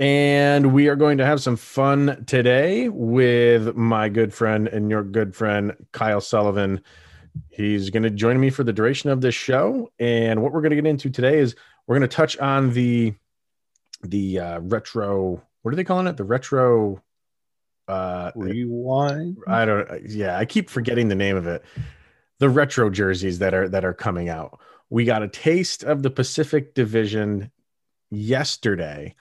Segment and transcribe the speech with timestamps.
[0.00, 5.04] And we are going to have some fun today with my good friend and your
[5.04, 6.82] good friend, Kyle Sullivan.
[7.50, 9.90] He's going to join me for the duration of this show.
[10.00, 11.54] And what we're going to get into today is
[11.86, 13.14] we're going to touch on the
[14.02, 15.42] the uh, retro.
[15.62, 16.16] What are they calling it?
[16.16, 17.02] The retro
[17.86, 19.36] uh rewind.
[19.46, 20.08] I don't.
[20.08, 21.62] Yeah, I keep forgetting the name of it.
[22.38, 24.58] The retro jerseys that are that are coming out.
[24.90, 27.50] We got a taste of the Pacific Division
[28.10, 29.14] yesterday.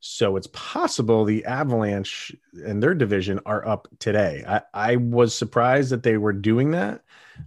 [0.00, 2.34] So it's possible the Avalanche
[2.64, 4.44] and their division are up today.
[4.46, 7.02] I, I was surprised that they were doing that.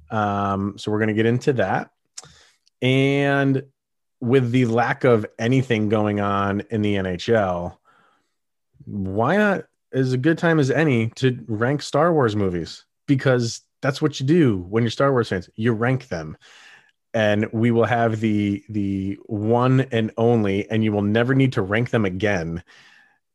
[0.10, 1.92] Um, so we're going to get into that.
[2.82, 3.64] And
[4.20, 7.78] with the lack of anything going on in the NHL,
[8.86, 12.86] why not as a good time as any to rank Star Wars movies?
[13.08, 15.50] Because that's what you do when you're Star Wars fans.
[15.56, 16.38] You rank them
[17.14, 21.62] and we will have the the one and only and you will never need to
[21.62, 22.64] rank them again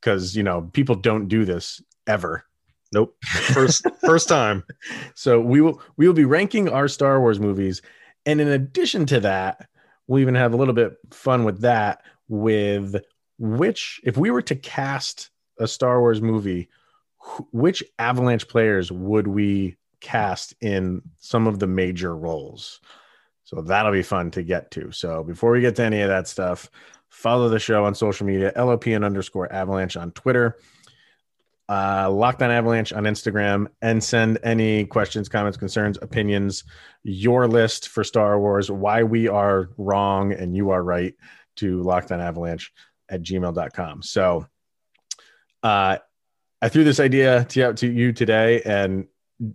[0.01, 2.45] because you know people don't do this ever.
[2.93, 3.17] Nope.
[3.25, 4.65] First first time.
[5.15, 7.83] So we will we will be ranking our star wars movies
[8.25, 9.69] and in addition to that
[10.07, 12.97] we'll even have a little bit fun with that with
[13.39, 16.69] which if we were to cast a star wars movie
[17.53, 22.81] which avalanche players would we cast in some of the major roles
[23.47, 24.91] so that'll be fun to get to.
[24.91, 26.69] So before we get to any of that stuff,
[27.11, 30.58] follow the show on social media, LOP and underscore avalanche on Twitter,
[31.69, 36.64] uh, Locked On Avalanche on Instagram, and send any questions, comments, concerns, opinions,
[37.05, 41.14] your list for Star Wars, why we are wrong and you are right
[41.55, 42.73] to Locked On Avalanche
[43.08, 44.02] at gmail.com.
[44.02, 44.45] So
[45.62, 45.98] uh,
[46.61, 48.61] I threw this idea to, out to you today.
[48.62, 49.06] And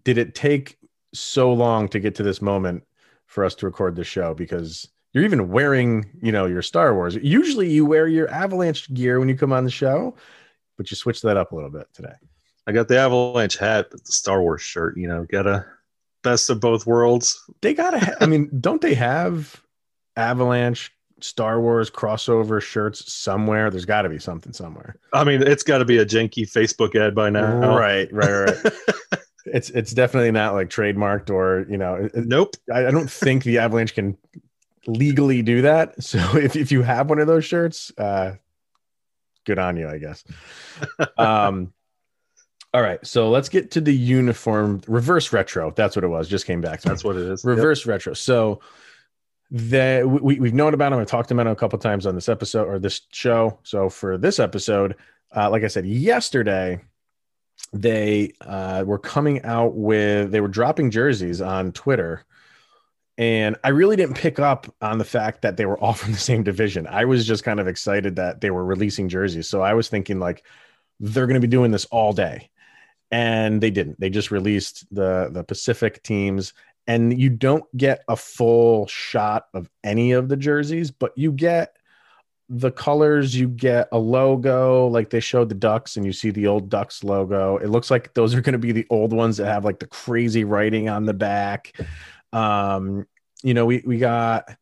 [0.06, 0.78] did it take
[1.14, 2.84] so long to get to this moment?
[3.32, 7.16] For us to record the show because you're even wearing, you know, your Star Wars.
[7.16, 10.14] Usually you wear your Avalanche gear when you come on the show,
[10.78, 12.14] but you switched that up a little bit today.
[12.68, 15.66] I got the Avalanche hat, but the Star Wars shirt, you know, got a
[16.24, 17.42] best of both worlds.
[17.62, 19.62] They got to, ha- I mean, don't they have
[20.18, 23.72] Avalanche Star Wars crossover shirts somewhere?
[23.72, 24.98] There's got to be something somewhere.
[25.14, 27.78] I mean, it's got to be a janky Facebook ad by now.
[27.78, 28.74] Right, right, right.
[29.46, 32.56] it's it's definitely not like trademarked or you know nope.
[32.72, 34.18] I, I, don't think the avalanche can
[34.88, 35.96] legally do that.
[36.02, 38.36] So if, if you have one of those shirts uh
[39.46, 40.24] good on you i guess.
[41.18, 41.74] Um
[42.74, 43.06] all right.
[43.06, 45.72] So let's get to the uniform reverse retro.
[45.72, 46.30] That's what it was.
[46.30, 47.44] Just came back that's what it is.
[47.44, 47.88] Reverse yep.
[47.88, 48.14] retro.
[48.14, 48.62] So
[49.50, 52.30] the we, we've known about them i talked about them a couple times on this
[52.30, 53.60] episode or this show.
[53.64, 54.96] So for this episode
[55.36, 56.80] uh, like i said yesterday
[57.74, 62.26] they uh, were coming out with they were dropping jerseys on Twitter,
[63.18, 66.18] and I really didn't pick up on the fact that they were all from the
[66.18, 66.88] same division.
[66.88, 70.20] I was just kind of excited that they were releasing jerseys, so I was thinking
[70.20, 70.44] like
[71.00, 72.50] they're going to be doing this all day,
[73.10, 74.00] and they didn't.
[74.00, 76.54] They just released the the Pacific teams,
[76.88, 81.76] and you don't get a full shot of any of the jerseys, but you get
[82.54, 86.48] the colors you get a logo like they showed the ducks and you see the
[86.48, 87.58] old ducks logo.
[87.58, 89.88] It looks like those are going to be the old ones that have like the
[89.88, 91.74] crazy writing on the back.
[92.34, 93.08] Um
[93.44, 94.58] you know we we got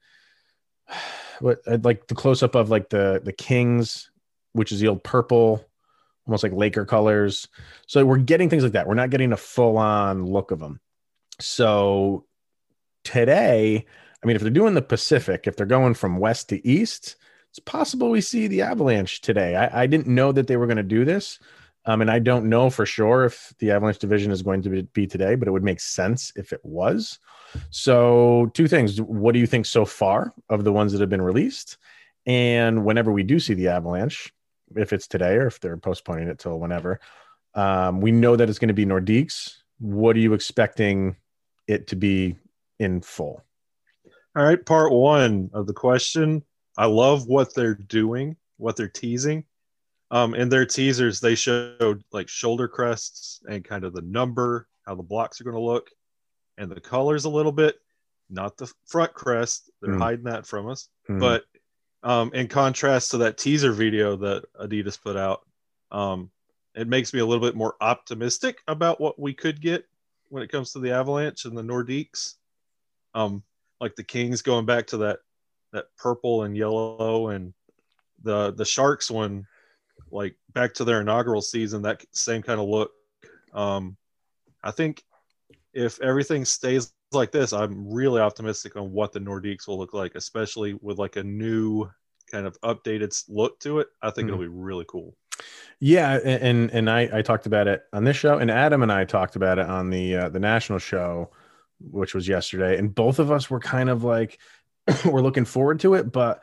[1.39, 4.11] what uh, like the close up of like the the kings
[4.53, 5.65] which is the old purple
[6.27, 7.47] almost like laker colors.
[7.87, 8.87] So we're getting things like that.
[8.87, 10.79] We're not getting a full on look of them
[11.39, 12.25] so
[13.03, 13.85] today
[14.21, 17.15] i mean if they're doing the pacific if they're going from west to east
[17.51, 19.55] it's possible we see the Avalanche today.
[19.55, 21.39] I, I didn't know that they were going to do this.
[21.85, 25.07] Um, and I don't know for sure if the Avalanche division is going to be
[25.07, 27.19] today, but it would make sense if it was.
[27.71, 29.01] So, two things.
[29.01, 31.77] What do you think so far of the ones that have been released?
[32.27, 34.31] And whenever we do see the Avalanche,
[34.75, 36.99] if it's today or if they're postponing it till whenever,
[37.55, 39.55] um, we know that it's going to be Nordiques.
[39.79, 41.15] What are you expecting
[41.67, 42.35] it to be
[42.77, 43.43] in full?
[44.35, 44.63] All right.
[44.63, 46.43] Part one of the question
[46.79, 49.43] I love what they're doing, what they're teasing.
[50.11, 54.95] Um, in their teasers, they showed like shoulder crests and kind of the number, how
[54.95, 55.89] the blocks are going to look,
[56.57, 57.75] and the colors a little bit.
[58.29, 59.99] Not the front crest; they're mm.
[59.99, 60.87] hiding that from us.
[61.09, 61.19] Mm.
[61.19, 61.43] But
[62.01, 65.41] um, in contrast to that teaser video that Adidas put out,
[65.91, 66.31] um,
[66.75, 69.83] it makes me a little bit more optimistic about what we could get
[70.29, 72.35] when it comes to the Avalanche and the Nordiques.
[73.13, 73.43] Um,
[73.81, 75.19] like the Kings going back to that
[75.71, 77.53] that purple and yellow, and
[78.23, 79.45] the the Sharks one,
[80.11, 82.91] like back to their inaugural season, that same kind of look.
[83.53, 83.97] Um,
[84.63, 85.03] I think
[85.73, 90.15] if everything stays like this, I'm really optimistic on what the Nordiques will look like,
[90.15, 91.89] especially with like a new
[92.31, 93.87] kind of updated look to it.
[94.01, 94.41] I think mm-hmm.
[94.41, 95.15] it'll be really cool.
[95.79, 99.05] Yeah, and and I I talked about it on this show, and Adam and I
[99.05, 101.31] talked about it on the uh, the national show,
[101.79, 104.39] which was yesterday, and both of us were kind of like
[105.05, 106.41] we're looking forward to it, but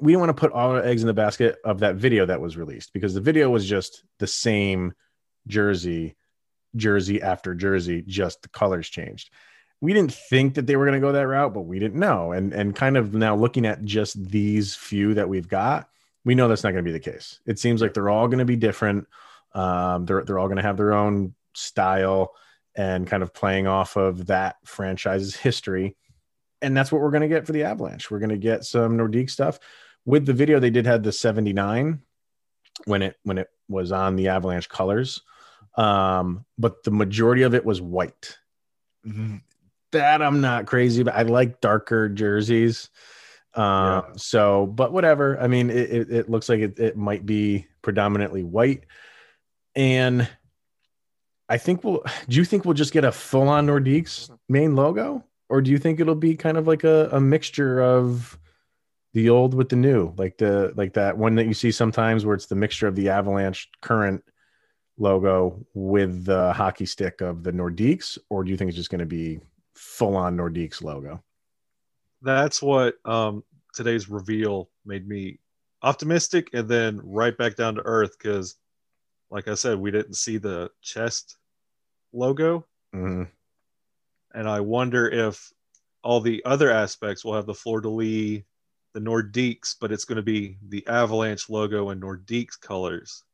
[0.00, 2.40] we don't want to put all our eggs in the basket of that video that
[2.40, 4.92] was released because the video was just the same
[5.46, 6.16] jersey,
[6.76, 9.30] jersey after jersey, just the colors changed.
[9.80, 12.32] We didn't think that they were going to go that route, but we didn't know.
[12.32, 15.88] And and kind of now looking at just these few that we've got,
[16.24, 17.40] we know that's not going to be the case.
[17.46, 19.06] It seems like they're all going to be different.
[19.54, 22.34] Um, they're they're all going to have their own style
[22.74, 25.96] and kind of playing off of that franchise's history.
[26.60, 28.10] And that's what we're going to get for the Avalanche.
[28.10, 29.58] We're going to get some Nordique stuff.
[30.04, 32.00] With the video, they did have the 79
[32.84, 35.22] when it when it was on the Avalanche colors.
[35.76, 38.36] Um, but the majority of it was white.
[39.92, 42.90] That I'm not crazy, but I like darker jerseys.
[43.54, 44.12] Uh, yeah.
[44.16, 45.38] So, but whatever.
[45.40, 48.84] I mean, it, it, it looks like it, it might be predominantly white.
[49.74, 50.28] And
[51.48, 55.24] I think we'll, do you think we'll just get a full on Nordiques main logo?
[55.48, 58.38] Or do you think it'll be kind of like a, a mixture of
[59.14, 62.34] the old with the new, like the, like that one that you see sometimes where
[62.34, 64.22] it's the mixture of the Avalanche current
[64.98, 68.18] logo with the hockey stick of the Nordiques?
[68.28, 69.40] Or do you think it's just going to be
[69.74, 71.22] full on Nordiques logo?
[72.20, 73.44] That's what um,
[73.74, 75.38] today's reveal made me
[75.82, 78.56] optimistic and then right back down to earth because
[79.30, 81.36] like i said we didn't see the chest
[82.12, 83.22] logo mm-hmm.
[84.34, 85.52] And i wonder if
[86.02, 88.42] all the other aspects will have the fleur de lis
[88.94, 93.24] the nordiques but it's going to be the avalanche logo and nordiques colors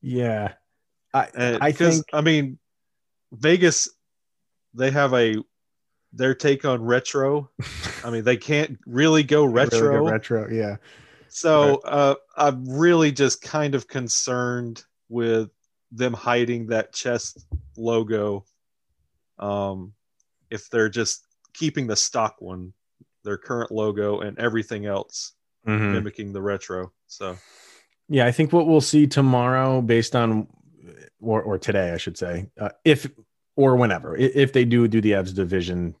[0.00, 0.52] yeah
[1.12, 2.58] i and, i think i mean
[3.32, 3.88] vegas
[4.74, 5.36] they have a
[6.14, 7.50] their take on retro.
[8.04, 9.80] I mean, they can't really go retro.
[9.80, 10.76] Really go retro, yeah.
[11.28, 15.50] So uh, I'm really just kind of concerned with
[15.90, 17.44] them hiding that chest
[17.76, 18.44] logo.
[19.38, 19.92] Um,
[20.50, 22.72] if they're just keeping the stock one,
[23.24, 25.32] their current logo, and everything else
[25.66, 25.92] mm-hmm.
[25.92, 26.92] mimicking the retro.
[27.06, 27.36] So,
[28.08, 30.46] yeah, I think what we'll see tomorrow, based on
[31.20, 33.10] or, or today, I should say, uh, if
[33.56, 35.94] or whenever, if they do do the Avs division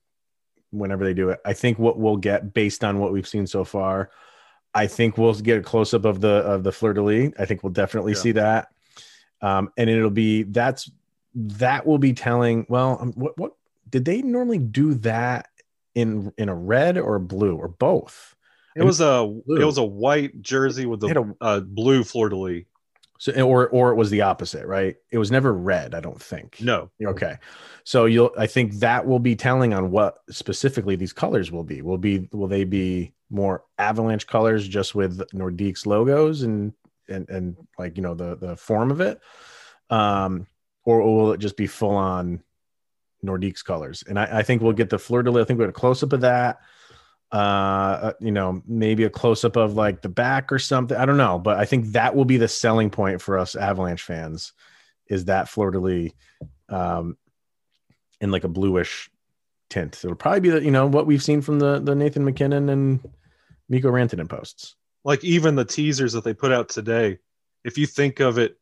[0.70, 1.40] whenever they do it.
[1.44, 4.10] I think what we'll get based on what we've seen so far,
[4.74, 7.32] I think we'll get a close up of the of the fleur de lis.
[7.38, 8.18] I think we'll definitely yeah.
[8.18, 8.68] see that,
[9.40, 10.90] um, and it'll be that's
[11.34, 12.66] that will be telling.
[12.68, 13.52] Well, um, what what
[13.88, 15.48] did they normally do that
[15.94, 18.34] in in a red or a blue or both?
[18.76, 19.60] It was a blue.
[19.60, 22.64] it was a white jersey with a, a uh, blue fleur de lis.
[23.18, 24.96] So or or it was the opposite, right?
[25.10, 26.60] It was never red, I don't think.
[26.60, 26.90] No.
[27.02, 27.36] Okay.
[27.84, 31.80] So you'll I think that will be telling on what specifically these colors will be.
[31.80, 36.72] Will be will they be more avalanche colors just with Nordique's logos and
[37.08, 39.20] and and like you know the the form of it?
[39.90, 40.48] Um
[40.84, 42.42] or will it just be full on
[43.24, 44.04] Nordique's colors?
[44.06, 45.44] And I, I think we'll get the fleur de lis.
[45.44, 46.60] I think we get a close up of that
[47.34, 51.16] uh you know maybe a close up of like the back or something i don't
[51.16, 54.52] know but i think that will be the selling point for us avalanche fans
[55.08, 56.12] is that fleur de lis
[56.68, 57.16] um
[58.20, 59.10] in like a bluish
[59.68, 62.68] tint it'll probably be the you know what we've seen from the the nathan mackinnon
[62.68, 63.00] and
[63.68, 67.18] Mikko rantanen posts like even the teasers that they put out today
[67.64, 68.56] if you think of it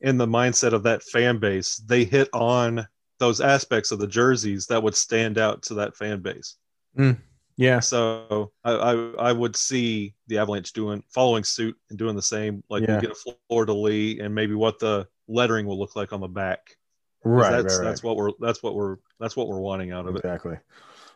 [0.00, 2.86] in the mindset of that fan base they hit on
[3.18, 6.56] those aspects of the jerseys that would stand out to that fan base
[6.98, 7.16] mm.
[7.56, 7.80] Yeah.
[7.80, 12.64] So I, I, I would see the Avalanche doing following suit and doing the same.
[12.68, 12.96] Like yeah.
[12.96, 13.16] we get
[13.50, 16.76] a de lis and maybe what the lettering will look like on the back.
[17.22, 17.50] Right.
[17.50, 17.88] That's right, right.
[17.88, 20.52] that's what we're that's what we're that's what we're wanting out of exactly.
[20.52, 20.60] it.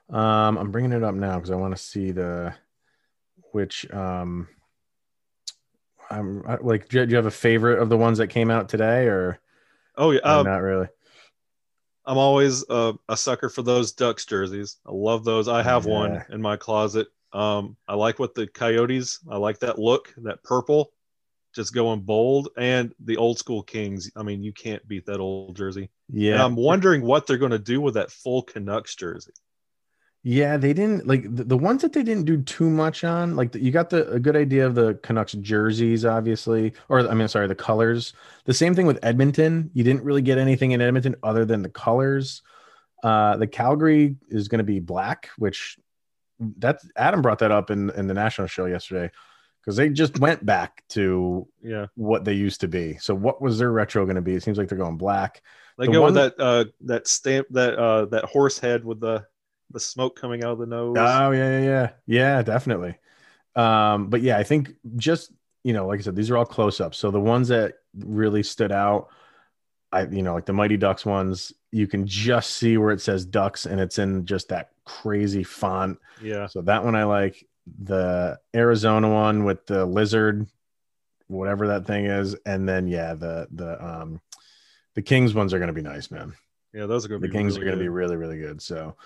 [0.09, 0.21] Exactly.
[0.21, 2.55] Um, I'm bringing it up now because I want to see the
[3.53, 4.49] which um.
[6.11, 9.41] I'm like, do you have a favorite of the ones that came out today, or?
[9.97, 10.89] Oh yeah, um, not really.
[12.07, 14.79] I'm always a, a, sucker for those Ducks jerseys.
[14.87, 15.47] I love those.
[15.47, 15.93] I have yeah.
[15.93, 17.09] one in my closet.
[17.35, 19.19] Um, I like what the Coyotes.
[19.31, 20.91] I like that look, that purple,
[21.55, 24.11] just going bold, and the old school Kings.
[24.17, 25.91] I mean, you can't beat that old jersey.
[26.11, 26.35] Yeah.
[26.35, 29.33] And I'm wondering what they're going to do with that full Canucks jersey.
[30.25, 33.37] Yeah, they didn't like the, the ones that they didn't do too much on.
[33.37, 37.15] Like the, you got the a good idea of the Canucks jerseys, obviously, or I
[37.15, 38.13] mean, sorry, the colors.
[38.45, 39.71] The same thing with Edmonton.
[39.75, 42.43] You didn't really get anything in Edmonton other than the colors.
[43.05, 45.79] Uh, the Calgary is going to be black, which
[46.59, 49.11] that's Adam brought that up in in the national show yesterday
[49.63, 52.97] because they just went back to Yeah, what they used to be.
[52.99, 54.35] So what was their retro going to be?
[54.35, 55.43] It seems like they're going black.
[55.79, 58.99] they The go one- with that uh that stamp that uh that horse head with
[59.01, 59.25] the
[59.71, 60.97] the smoke coming out of the nose.
[60.99, 62.97] Oh yeah, yeah, yeah, yeah, definitely.
[63.55, 65.33] Um, but yeah, I think just
[65.65, 66.99] you know, like I said, these are all close ups.
[66.99, 69.09] So the ones that really stood out,
[69.93, 73.25] I you know, like the Mighty Ducks ones, you can just see where it says
[73.25, 75.99] Ducks, and it's in just that crazy font.
[76.23, 77.45] yeah, So that one I like.
[77.85, 80.47] The Arizona one with the lizard,
[81.27, 84.23] whatever that thing is, and then yeah, the the um
[84.95, 86.35] the Kings ones are gonna be nice, man
[86.73, 86.87] yeah.
[86.87, 87.33] Those are to the be.
[87.33, 88.63] Kings really are going to be really, really good.
[88.63, 88.97] So,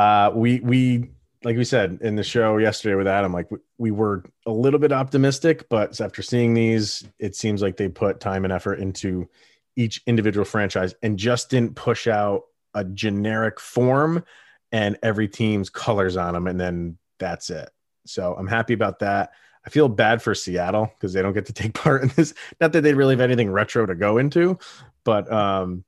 [0.00, 1.10] uh, we we
[1.44, 4.80] like we said in the show yesterday with Adam, like we, we were a little
[4.80, 9.28] bit optimistic, but after seeing these, it seems like they put time and effort into
[9.76, 14.24] each individual franchise and just didn't push out a generic form
[14.72, 17.68] and every team's colors on them, and then that's it.
[18.06, 19.32] So I'm happy about that.
[19.66, 22.32] I feel bad for Seattle because they don't get to take part in this.
[22.58, 24.58] Not that they really have anything retro to go into,
[25.04, 25.84] but um,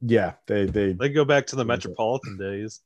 [0.00, 1.88] yeah, they they They go back to the What is it?
[1.90, 2.80] Metropolitan days.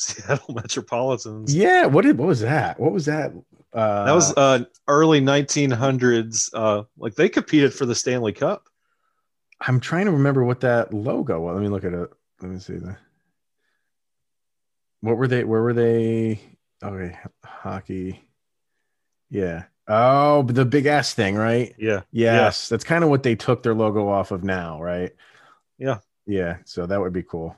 [0.00, 1.54] Seattle Metropolitans.
[1.54, 2.80] Yeah, what did what was that?
[2.80, 3.32] What was that?
[3.72, 6.50] Uh, That was uh early 1900s.
[6.54, 8.64] Uh, like they competed for the Stanley Cup.
[9.60, 11.40] I'm trying to remember what that logo.
[11.40, 11.54] was.
[11.54, 12.10] let me look at it.
[12.40, 12.96] Let me see the.
[15.02, 15.44] What were they?
[15.44, 16.40] Where were they?
[16.82, 18.22] Okay, hockey.
[19.30, 19.64] Yeah.
[19.86, 21.74] Oh, but the big S thing, right?
[21.78, 25.12] Yeah, Yes, that's kind of what they took their logo off of now, right?
[25.78, 25.98] Yeah.
[26.26, 26.58] Yeah.
[26.64, 27.56] So that would be cool.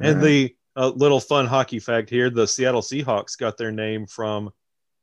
[0.00, 0.24] and right.
[0.24, 4.50] the uh, little fun hockey fact here: the Seattle Seahawks got their name from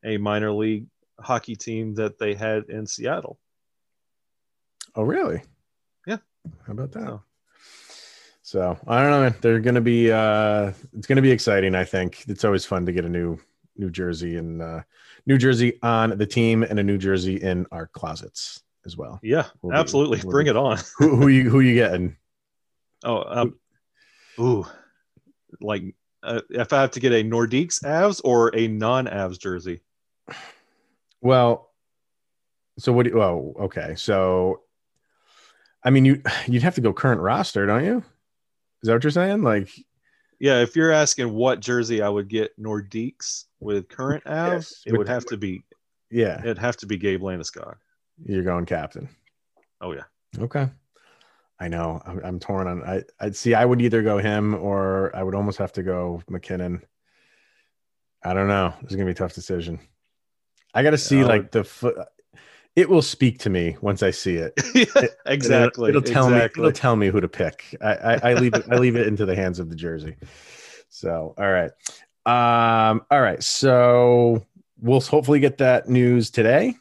[0.04, 0.88] a minor league
[1.20, 3.38] hockey team that they had in Seattle.
[4.96, 5.42] Oh, really?
[6.08, 6.18] Yeah.
[6.66, 7.06] How about that?
[7.08, 7.22] So-
[8.44, 9.40] So I don't know.
[9.40, 12.26] They're gonna be uh it's gonna be exciting, I think.
[12.28, 13.40] It's always fun to get a new
[13.78, 14.82] New Jersey and uh
[15.26, 19.20] New Jersey on the team and a New Jersey in our closets as well.
[19.24, 20.20] Yeah, We'll be- absolutely.
[20.24, 20.80] we'll Bring be- it on.
[20.98, 22.18] Who who you who you getting?
[23.06, 23.60] Oh, um,
[24.40, 24.66] ooh,
[25.60, 25.84] like
[26.24, 29.82] uh, if I have to get a Nordiques Avs or a non-Avs jersey.
[31.22, 31.72] Well,
[32.80, 33.96] so what do you oh okay.
[33.96, 34.62] So
[35.84, 37.98] I mean you you'd have to go current roster, don't you?
[38.82, 39.44] Is that what you're saying?
[39.44, 39.70] Like
[40.40, 44.98] Yeah, if you're asking what jersey I would get Nordiques with current Avs, Yes, it
[44.98, 45.64] would have to be
[46.10, 47.76] yeah, it'd have to be Gabe Landeskog.
[48.26, 49.08] you're going captain.
[49.80, 50.04] Oh yeah,
[50.40, 50.70] Okay.
[51.62, 52.02] I know.
[52.08, 52.84] I'm, I'm torn on.
[52.84, 53.54] I I'd see.
[53.54, 56.82] I would either go him or I would almost have to go MacKinnon.
[58.24, 58.74] I don't know.
[58.82, 59.80] This is gonna be a tough decision.
[60.74, 61.98] I got to see like the foot.
[62.76, 64.54] It will speak to me once I see it.
[65.26, 65.90] exactly.
[65.90, 66.62] It'll, it'll tell exactly.
[66.62, 66.70] me.
[66.70, 67.76] It'll tell me who to pick.
[67.80, 68.66] I, I, I leave it.
[68.72, 70.16] I leave it into the hands of the jersey.
[70.90, 71.72] So all right.
[72.26, 73.06] Um.
[73.12, 73.44] All right.
[73.44, 74.44] So
[74.80, 76.74] we'll hopefully get that news today,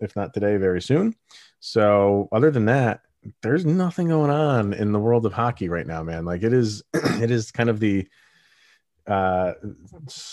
[0.00, 1.14] if not today, very soon.
[1.60, 3.00] So other than that,
[3.42, 6.24] there's nothing going on in the world of hockey right now, man.
[6.24, 8.08] Like it is, it is kind of the
[9.06, 9.52] uh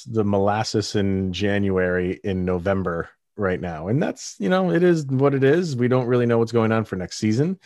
[0.08, 3.88] the molasses in January in November right now.
[3.88, 5.76] And that's, you know, it is what it is.
[5.76, 7.60] We don't really know what's going on for next season.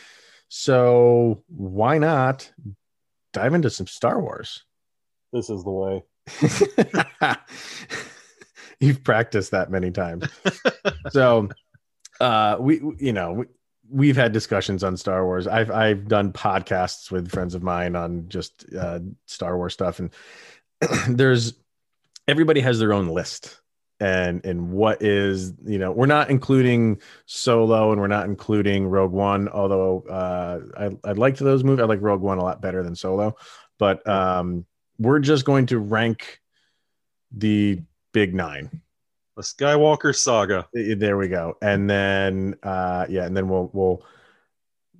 [0.49, 2.51] So why not
[3.33, 4.63] dive into some Star Wars?
[5.33, 6.03] this is the way.
[8.79, 10.25] You've practiced that many times.
[11.09, 11.49] so
[12.19, 13.45] uh we you know, we,
[13.89, 15.47] we've had discussions on Star Wars.
[15.47, 20.11] I've I've done podcasts with friends of mine on just uh Star Wars stuff and
[21.09, 21.53] there's
[22.27, 23.61] everybody has their own list.
[23.99, 29.11] And and what is you know we're not including solo and we're not including rogue
[29.11, 31.81] one although uh i i liked those movies.
[31.81, 33.35] I like rogue one a lot better than solo.
[33.79, 34.65] But um
[34.99, 36.41] we're just going to rank
[37.31, 37.81] the
[38.13, 38.81] big nine
[39.37, 40.67] The Skywalker saga.
[40.73, 41.57] There we go.
[41.61, 44.03] And then uh yeah and then we'll we'll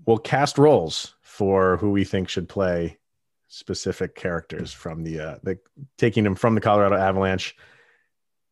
[0.05, 2.99] we'll cast roles for who we think should play
[3.47, 5.57] specific characters from the uh the
[5.97, 7.55] taking them from the colorado avalanche.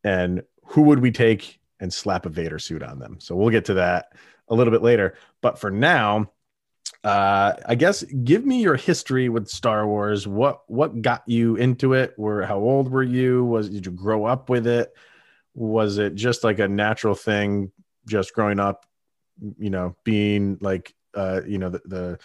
[0.03, 3.17] And who would we take and slap a vader suit on them?
[3.19, 4.13] So we'll get to that
[4.47, 5.15] a little bit later.
[5.41, 6.31] But for now
[7.03, 10.27] uh i guess give me your history with star wars.
[10.27, 12.15] What what got you into it?
[12.17, 13.45] Where how old were you?
[13.45, 14.91] Was did you grow up with it
[15.55, 17.71] was it just like a natural thing
[18.07, 18.85] just growing up
[19.57, 22.19] you know being like uh you know the, the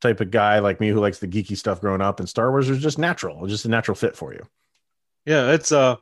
[0.00, 2.68] type of guy like me who likes the geeky stuff growing up, and Star Wars
[2.68, 4.46] was just natural, just a natural fit for you.
[5.24, 5.96] Yeah, it's uh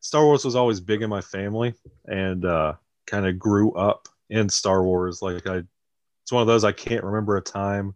[0.00, 1.74] Star Wars was always big in my family
[2.06, 2.74] and uh
[3.06, 5.22] kind of grew up in Star Wars.
[5.22, 5.62] Like I
[6.22, 7.94] it's one of those I can't remember a time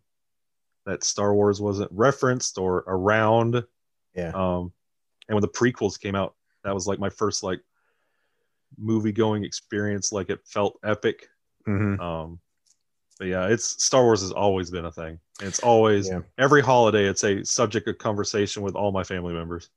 [0.86, 3.64] that Star Wars wasn't referenced or around.
[4.14, 4.32] Yeah.
[4.34, 4.72] Um
[5.28, 6.34] and when the prequels came out,
[6.64, 7.60] that was like my first like
[8.76, 10.12] movie going experience.
[10.12, 11.28] Like it felt epic.
[11.66, 12.00] Mhm.
[12.00, 12.40] Um
[13.18, 15.20] but yeah, it's Star Wars has always been a thing.
[15.40, 16.22] It's always Yeah.
[16.36, 19.70] every holiday it's a subject of conversation with all my family members.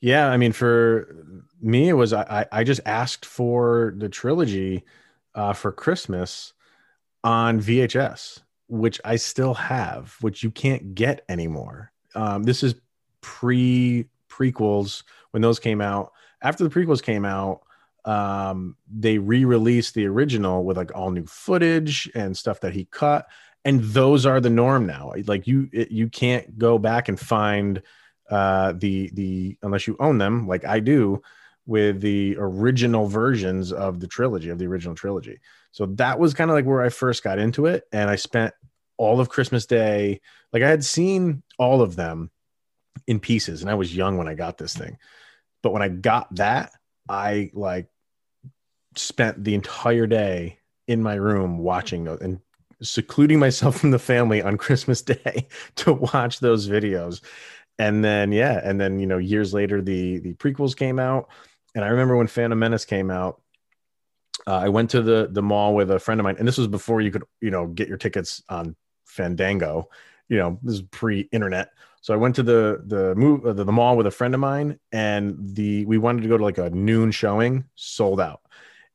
[0.00, 1.14] Yeah, I mean, for
[1.60, 4.84] me, it was I I just asked for the trilogy
[5.34, 6.54] uh, for Christmas
[7.22, 11.92] on VHS, which I still have, which you can't get anymore.
[12.14, 12.76] Um, this is
[13.20, 16.12] pre prequels when those came out.
[16.42, 17.60] After the prequels came out,
[18.04, 23.26] um, they re-released the original with like all new footage and stuff that he cut,
[23.64, 25.12] and those are the norm now.
[25.26, 27.82] Like you, it, you can't go back and find
[28.30, 31.22] uh, the the unless you own them, like I do,
[31.66, 35.40] with the original versions of the trilogy of the original trilogy.
[35.72, 38.54] So that was kind of like where I first got into it, and I spent
[38.96, 40.20] all of Christmas Day.
[40.52, 42.30] Like I had seen all of them
[43.06, 44.96] in pieces, and I was young when I got this thing.
[45.62, 46.72] But when I got that,
[47.08, 47.88] I like
[48.96, 52.40] spent the entire day in my room watching those and
[52.82, 57.20] secluding myself from the family on Christmas Day to watch those videos.
[57.78, 61.30] And then yeah, and then you know years later the the prequels came out,
[61.74, 63.40] and I remember when Phantom Menace came out.
[64.46, 66.66] Uh, I went to the the mall with a friend of mine, and this was
[66.66, 68.76] before you could you know get your tickets on
[69.06, 69.88] Fandango.
[70.28, 73.72] You know this is pre-internet, so I went to the the move uh, the, the
[73.72, 76.70] mall with a friend of mine, and the we wanted to go to like a
[76.70, 78.40] noon showing, sold out,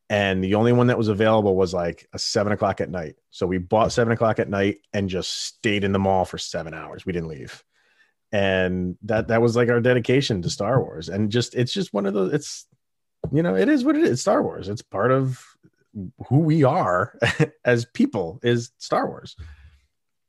[0.10, 3.16] and the only one that was available was like a seven o'clock at night.
[3.30, 6.74] So we bought seven o'clock at night and just stayed in the mall for seven
[6.74, 7.06] hours.
[7.06, 7.64] We didn't leave,
[8.32, 12.08] and that that was like our dedication to Star Wars, and just it's just one
[12.08, 12.34] of those.
[12.34, 12.66] It's
[13.32, 14.20] you know it is what it is.
[14.20, 14.68] Star Wars.
[14.68, 15.44] It's part of
[16.28, 17.20] who we are
[17.66, 18.40] as people.
[18.42, 19.36] Is Star Wars.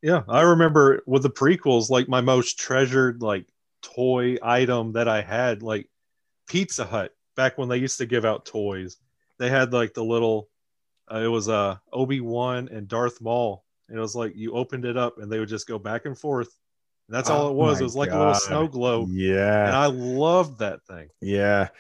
[0.07, 3.45] Yeah, I remember with the prequels, like my most treasured like
[3.83, 5.89] toy item that I had, like
[6.47, 8.99] Pizza Hut, back when they used to give out toys.
[9.41, 10.49] They had like the little,
[11.13, 14.85] uh, it was uh, Obi Wan and Darth Maul, and it was like you opened
[14.85, 16.57] it up and they would just go back and forth.
[17.09, 17.81] And that's all Oh it was.
[17.81, 21.09] It was like a little snow globe, Yeah, and I loved that thing.
[21.21, 21.71] yeah.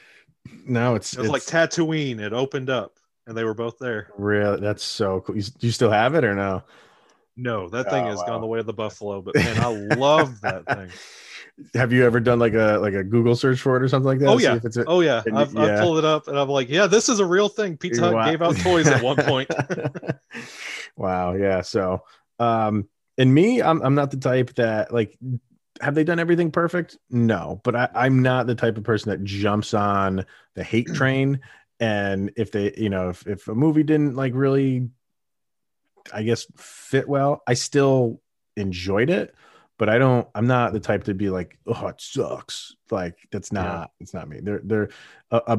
[0.66, 2.18] No, it's It was like it's Tatooine.
[2.18, 4.10] It opened up, and they were both there.
[4.18, 5.36] really that's so cool.
[5.36, 6.64] You, do you still have it or no?
[7.36, 8.26] No, that thing Oh, has wow.
[8.26, 9.66] gone the way of the buffalo, but man, I
[9.98, 10.90] love that thing.
[11.74, 14.18] Have you ever done like a like a Google search for it or something like
[14.20, 14.28] that?
[14.28, 14.54] Oh, yeah.
[14.56, 15.62] if it's a- Oh yeah, And I've, yeah.
[15.74, 17.76] I've pulled it up and I'm like, yeah, this is a real thing.
[17.76, 18.30] Pizza Hut Wow.
[18.30, 19.48] gave out toys at one point.
[20.96, 21.60] wow, yeah.
[21.62, 22.04] So,
[22.38, 25.18] um, and me, I'm I'm not the type that like.
[25.82, 26.96] Have they done everything perfect?
[27.10, 31.40] No, but I, I'm not the type of person that jumps on the hate train.
[31.80, 34.88] And if they, you know, if, if a movie didn't like really,
[36.12, 38.20] I guess, fit well, I still
[38.56, 39.34] enjoyed it.
[39.78, 42.74] But I don't, I'm not the type to be like, oh, it sucks.
[42.90, 43.86] Like, that's not, Yeah.
[44.00, 44.40] it's not me.
[44.40, 44.88] They're, they're
[45.30, 45.58] a, a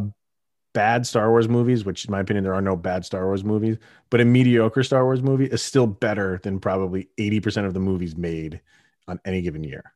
[0.73, 3.77] bad Star Wars movies, which in my opinion, there are no bad Star Wars movies,
[4.09, 8.17] but a mediocre Star Wars movie is still better than probably 80% of the movies
[8.17, 8.59] made
[9.07, 9.93] on any given year.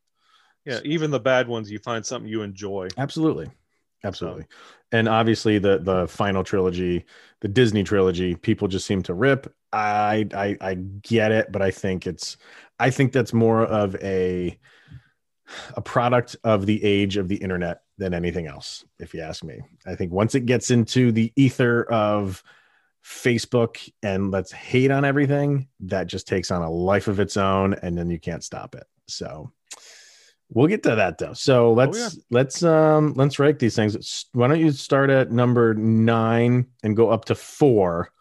[0.66, 2.90] yeah, even the bad ones, you find something you enjoy.
[2.98, 3.50] Absolutely.
[4.04, 4.46] Absolutely.
[4.92, 7.06] And obviously the the final trilogy,
[7.42, 9.52] the Disney trilogy, people just seem to rip.
[9.74, 12.38] I I I get it, but I think it's
[12.80, 14.58] I think that's more of a
[15.76, 19.60] a product of the age of the internet than anything else, if you ask me.
[19.86, 22.44] I think once it gets into the ether of
[23.04, 27.74] Facebook and let's hate on everything, that just takes on a life of its own
[27.74, 28.86] and then you can't stop it.
[29.08, 29.52] So
[30.50, 31.34] we'll get to that though.
[31.34, 32.10] So let's yeah.
[32.30, 34.26] let's um let's rank these things.
[34.34, 38.12] Why don't you start at number nine and go up to four,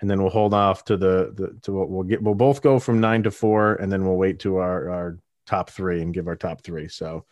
[0.00, 2.22] and then we'll hold off to the the to what we'll get.
[2.22, 5.70] We'll both go from nine to four, and then we'll wait to our our top
[5.70, 6.88] three and give our top three.
[6.88, 7.24] So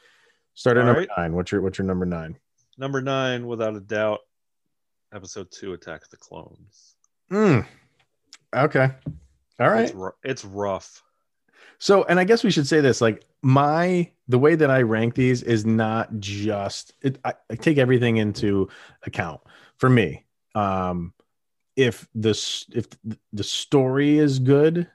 [0.54, 1.08] start at All number right.
[1.16, 1.34] nine.
[1.34, 2.38] What's your what's your number nine?
[2.78, 4.20] Number nine, without a doubt,
[5.14, 6.96] episode two, Attack of the Clones.
[7.30, 7.66] Mm.
[8.54, 8.90] Okay.
[9.60, 9.90] All right.
[9.90, 11.02] It's, it's rough.
[11.78, 15.14] So, and I guess we should say this: like my the way that I rank
[15.14, 17.18] these is not just it.
[17.24, 18.68] I, I take everything into
[19.04, 19.40] account.
[19.76, 20.24] For me,
[20.54, 21.12] um,
[21.76, 22.86] if this if
[23.32, 24.86] the story is good,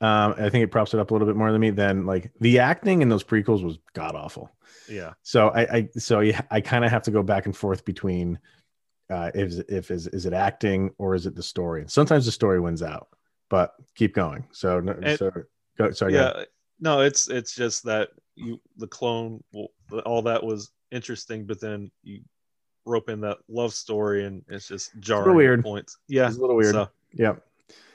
[0.00, 1.70] um, I think it props it up a little bit more than me.
[1.70, 4.50] Then like the acting in those prequels was god awful.
[4.88, 5.14] Yeah.
[5.22, 8.38] So I, I so yeah, I kind of have to go back and forth between
[9.10, 11.84] uh, if if is is it acting or is it the story?
[11.86, 13.08] Sometimes the story wins out,
[13.48, 14.44] but keep going.
[14.52, 15.30] So no- And- so
[15.78, 16.12] Go, sorry.
[16.12, 16.46] yeah, ahead.
[16.80, 19.42] no, it's it's just that you the clone,
[20.04, 22.20] all that was interesting, but then you
[22.84, 25.62] rope in that love story, and it's just jarring weird.
[25.62, 25.98] points.
[26.08, 26.74] Yeah, It's a little weird.
[26.74, 27.44] so- Yep.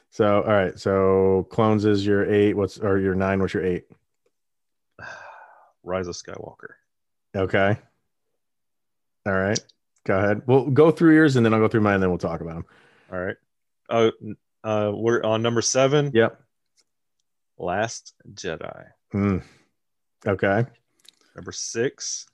[0.09, 0.79] So all right.
[0.79, 2.53] So clones is your eight.
[2.53, 3.39] What's or your nine?
[3.39, 3.85] What's your eight?
[5.83, 6.73] Rise of Skywalker.
[7.35, 7.77] Okay.
[9.25, 9.59] All right.
[10.05, 10.41] Go ahead.
[10.47, 12.55] We'll go through yours and then I'll go through mine and then we'll talk about
[12.55, 12.65] them.
[13.11, 13.35] All right.
[13.89, 14.11] Uh,
[14.63, 16.11] uh, we're on number seven.
[16.13, 16.41] Yep.
[17.57, 18.85] Last Jedi.
[19.11, 19.39] Hmm.
[20.25, 20.65] Okay.
[21.35, 22.27] Number six.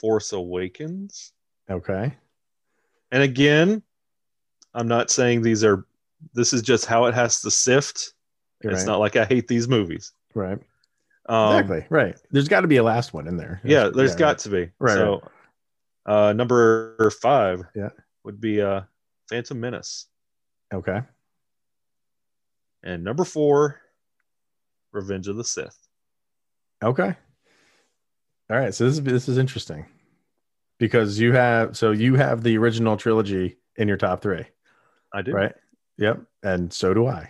[0.00, 1.32] Force Awakens.
[1.70, 2.14] Okay.
[3.12, 3.82] And again,
[4.74, 5.86] I'm not saying these are.
[6.34, 8.12] This is just how it has to sift.
[8.62, 10.12] You're It's not like I hate these movies.
[10.34, 10.58] right.
[11.26, 11.86] Um, exactly.
[11.90, 12.16] Right.
[12.32, 13.60] There's got to be a last one in there.
[13.62, 14.70] Yeah, there's Yeah, got to be.
[14.80, 15.22] Right, So,
[16.04, 17.62] uh, number five.
[17.74, 17.90] Yeah.
[18.24, 18.82] Would be uh,
[19.28, 20.06] Phantom Menace.
[20.74, 21.00] Okay.
[22.82, 23.80] and number four,
[24.92, 25.76] Revenge of the Sith.
[26.82, 27.14] Okay.
[28.50, 28.74] All right.
[28.74, 29.86] So this is this is interesting
[30.78, 34.44] because you have so you have the original trilogy in your top three,
[35.14, 35.32] I do.
[35.32, 35.52] right?
[35.98, 36.22] Yep.
[36.42, 37.28] And so do I.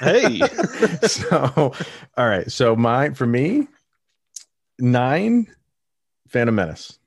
[0.00, 0.38] Hey.
[1.02, 1.72] so
[2.16, 2.50] all right.
[2.50, 3.68] So mine for me,
[4.78, 5.46] nine,
[6.28, 6.98] Phantom Menace.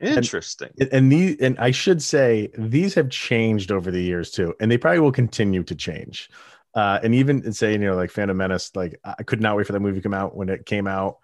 [0.00, 0.70] Interesting.
[0.80, 4.70] And- and these and I should say these have changed over the years too, and
[4.70, 6.30] they probably will continue to change.
[6.74, 9.72] Uh, and even say you know like Phantom Menace, like I could not wait for
[9.72, 10.36] that movie to come out.
[10.36, 11.18] When it came out,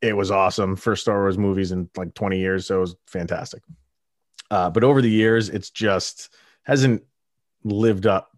[0.00, 0.76] it was awesome.
[0.76, 3.62] First Star Wars movies in like 20 years, so it was fantastic.
[4.50, 7.02] Uh, but over the years, it's just hasn't
[7.64, 8.30] lived up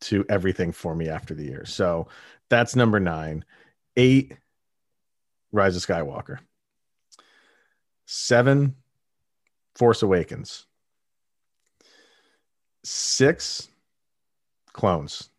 [0.00, 1.72] to everything for me after the years.
[1.72, 2.08] So
[2.48, 3.44] that's number nine.
[3.96, 4.36] Eight,
[5.50, 6.38] Rise of Skywalker.
[8.06, 8.76] Seven,
[9.74, 10.66] Force Awakens.
[12.84, 13.68] Six,
[14.72, 15.30] Clones.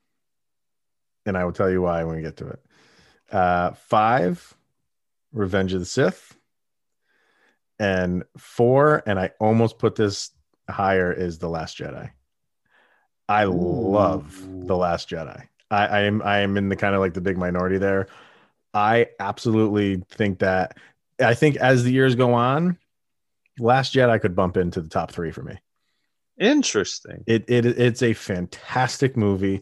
[1.26, 2.60] And I will tell you why when we get to it.
[3.32, 4.56] Uh, five,
[5.32, 6.36] Revenge of the Sith.
[7.80, 10.32] And four, and I almost put this
[10.70, 12.12] higher, is The Last Jedi.
[13.30, 15.48] I love The Last Jedi.
[15.72, 18.08] I, I am I am in the kind of like the big minority there.
[18.74, 20.78] I absolutely think that
[21.20, 22.78] I think as the years go on,
[23.60, 25.60] Last Jedi could bump into the top three for me.
[26.40, 27.24] Interesting.
[27.28, 29.62] It, it it's a fantastic movie.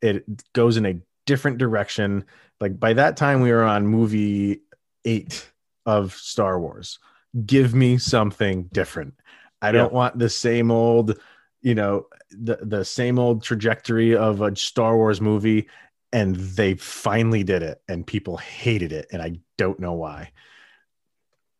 [0.00, 2.24] It goes in a different direction.
[2.60, 4.60] Like by that time, we were on movie
[5.08, 5.50] eight
[5.86, 6.98] of Star Wars.
[7.46, 9.14] Give me something different.
[9.60, 11.18] I don't want the same old,
[11.62, 15.68] you know, the the same old trajectory of a Star Wars movie.
[16.10, 20.30] And they finally did it, and people hated it, and I don't know why.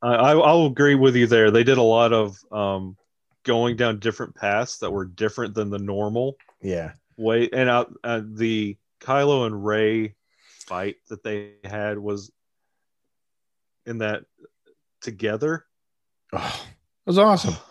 [0.02, 1.50] I, I I'll agree with you there.
[1.50, 2.96] They did a lot of um,
[3.44, 7.48] going down different paths that were different than the normal Yeah, way.
[7.52, 10.14] And out uh, the Kylo and Rey
[10.66, 12.30] fight that they had was
[13.88, 14.24] in that
[15.00, 15.64] together.
[16.32, 16.60] oh,
[17.06, 17.54] it was awesome.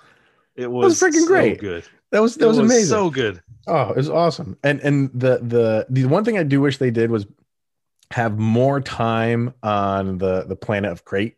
[0.56, 1.60] It was, freaking so great.
[1.60, 1.84] good.
[2.12, 2.86] That was that It was, amazing.
[2.88, 3.44] So good.
[3.68, 4.58] Oh, it was awesome.
[4.64, 7.28] And and the the the one thing I do wish they did was
[8.10, 11.36] have more time on the the planet of Crait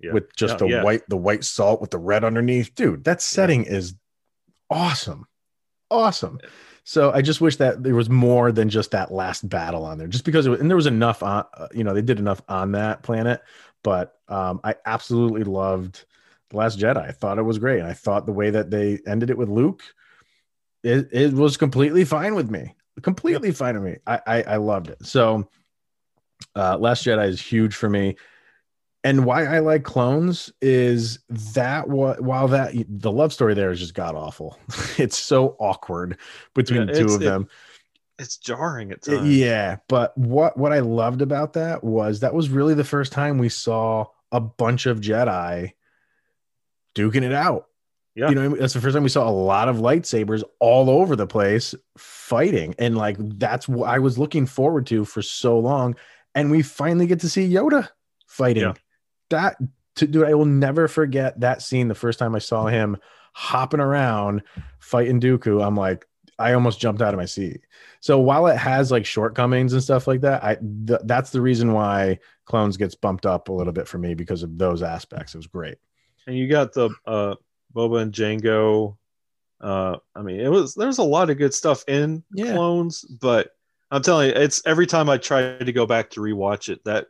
[0.00, 0.14] Yeah.
[0.14, 0.82] with just Yeah, the yeah.
[0.82, 2.74] white the white salt with the red underneath.
[2.74, 3.94] Dude, that setting is
[4.68, 5.28] awesome.
[5.88, 6.40] Awesome.
[6.82, 10.08] So I just wish that there was more than just that last battle on there,
[10.08, 12.40] just because it was, and there was enough on, uh, you know, they did enough
[12.48, 13.42] on that planet.
[13.84, 16.04] But um, I absolutely loved
[16.50, 16.96] the Last Jedi.
[16.96, 19.82] I thought it was great, I thought the way that they ended it with Luke,
[20.82, 22.74] it, it was completely fine with me.
[23.02, 23.98] Completely fine with me.
[24.06, 25.04] I, I I loved it.
[25.06, 25.48] So,
[26.56, 28.16] uh, Last Jedi is huge for me.
[29.04, 33.78] And why I like clones is that what while that the love story there is
[33.78, 34.58] just god awful.
[34.98, 36.18] it's so awkward
[36.54, 37.48] between Yeah, the two of it- them.
[38.18, 39.28] It's jarring at times.
[39.28, 43.38] Yeah, but what what I loved about that was that was really the first time
[43.38, 45.72] we saw a bunch of Jedi
[46.96, 47.66] duking it out.
[48.14, 48.30] Yeah.
[48.30, 51.28] You know, that's the first time we saw a lot of lightsabers all over the
[51.28, 52.74] place fighting.
[52.76, 55.94] And like that's what I was looking forward to for so long.
[56.34, 57.88] And we finally get to see Yoda
[58.26, 58.64] fighting.
[58.64, 58.74] Yeah.
[59.30, 59.56] That
[59.96, 62.96] to dude, I will never forget that scene the first time I saw him
[63.34, 64.42] hopping around
[64.80, 65.64] fighting Dooku.
[65.64, 66.04] I'm like,
[66.38, 67.62] I almost jumped out of my seat.
[68.00, 71.72] So while it has like shortcomings and stuff like that, I th- that's the reason
[71.72, 75.34] why Clones gets bumped up a little bit for me because of those aspects.
[75.34, 75.78] It was great.
[76.26, 77.34] And you got the uh,
[77.74, 78.96] Boba and Jango.
[79.60, 82.52] Uh, I mean, it was there's a lot of good stuff in Yeah.
[82.52, 83.50] clones, but
[83.90, 87.06] I'm telling you, it's every time I try to go back to rewatch it, that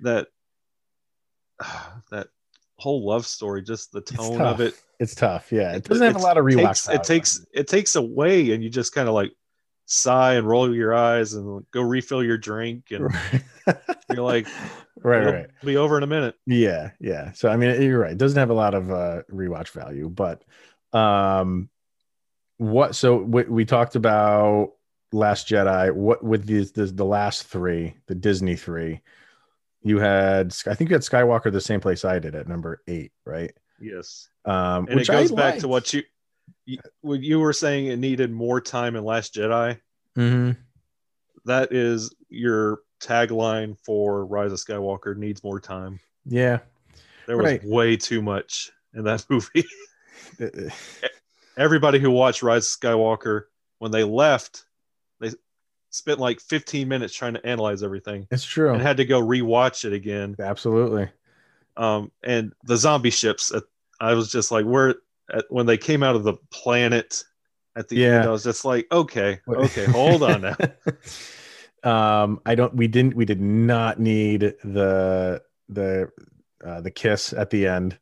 [0.00, 0.26] that
[2.10, 2.28] that
[2.82, 5.52] whole love story, just the tone of it, It's tough.
[5.52, 6.86] Yeah, it doesn't have a lot of rewatch.
[6.86, 9.32] takes, it takes it takes away, and you just kind of like,
[9.86, 13.08] sigh and roll your eyes and go refill your drink, and
[14.10, 14.48] you're like,
[15.02, 15.46] right, it'll right.
[15.64, 16.34] be over in a minute.
[16.46, 17.32] Yeah, yeah.
[17.32, 18.12] So I mean, you're right.
[18.12, 20.42] It doesn't have a lot of uh rewatch value, but
[20.92, 21.68] um,
[22.58, 22.94] what?
[22.96, 24.72] So we, we talked about
[25.12, 25.92] Last Jedi.
[25.94, 29.00] What with these the, the last three, the Disney three?
[29.84, 33.12] You had, I think you had Skywalker the same place I did at number eight,
[33.26, 33.52] right?
[33.80, 35.60] Yes, Um, and which it goes I back liked.
[35.62, 36.02] to what you,
[36.66, 37.86] you what you were saying.
[37.86, 39.80] It needed more time in Last Jedi.
[40.16, 40.56] Mhm.
[41.46, 45.16] That is your tagline for Rise of Skywalker.
[45.16, 45.98] Needs more time.
[46.24, 46.60] Yeah.
[47.26, 47.64] There was Right.
[47.64, 49.64] way too much in that movie.
[51.56, 53.42] Everybody who watched Rise of Skywalker,
[53.78, 54.64] when they left,
[55.20, 55.30] they
[55.92, 58.72] spent like 15 minutes trying to analyze everything It's true.
[58.72, 60.34] and had to go rewatch it again.
[60.38, 61.08] Absolutely.
[61.76, 63.60] Um, and the zombie ships, uh,
[64.00, 64.96] I was just like, where
[65.32, 67.22] at, when they came out of the planet
[67.76, 70.56] at the end, I was just like, okay, okay, hold on now.
[72.24, 72.74] um, I don't.
[72.74, 73.14] We didn't.
[73.14, 76.10] We did not need the the
[76.64, 77.98] uh, the kiss at the end.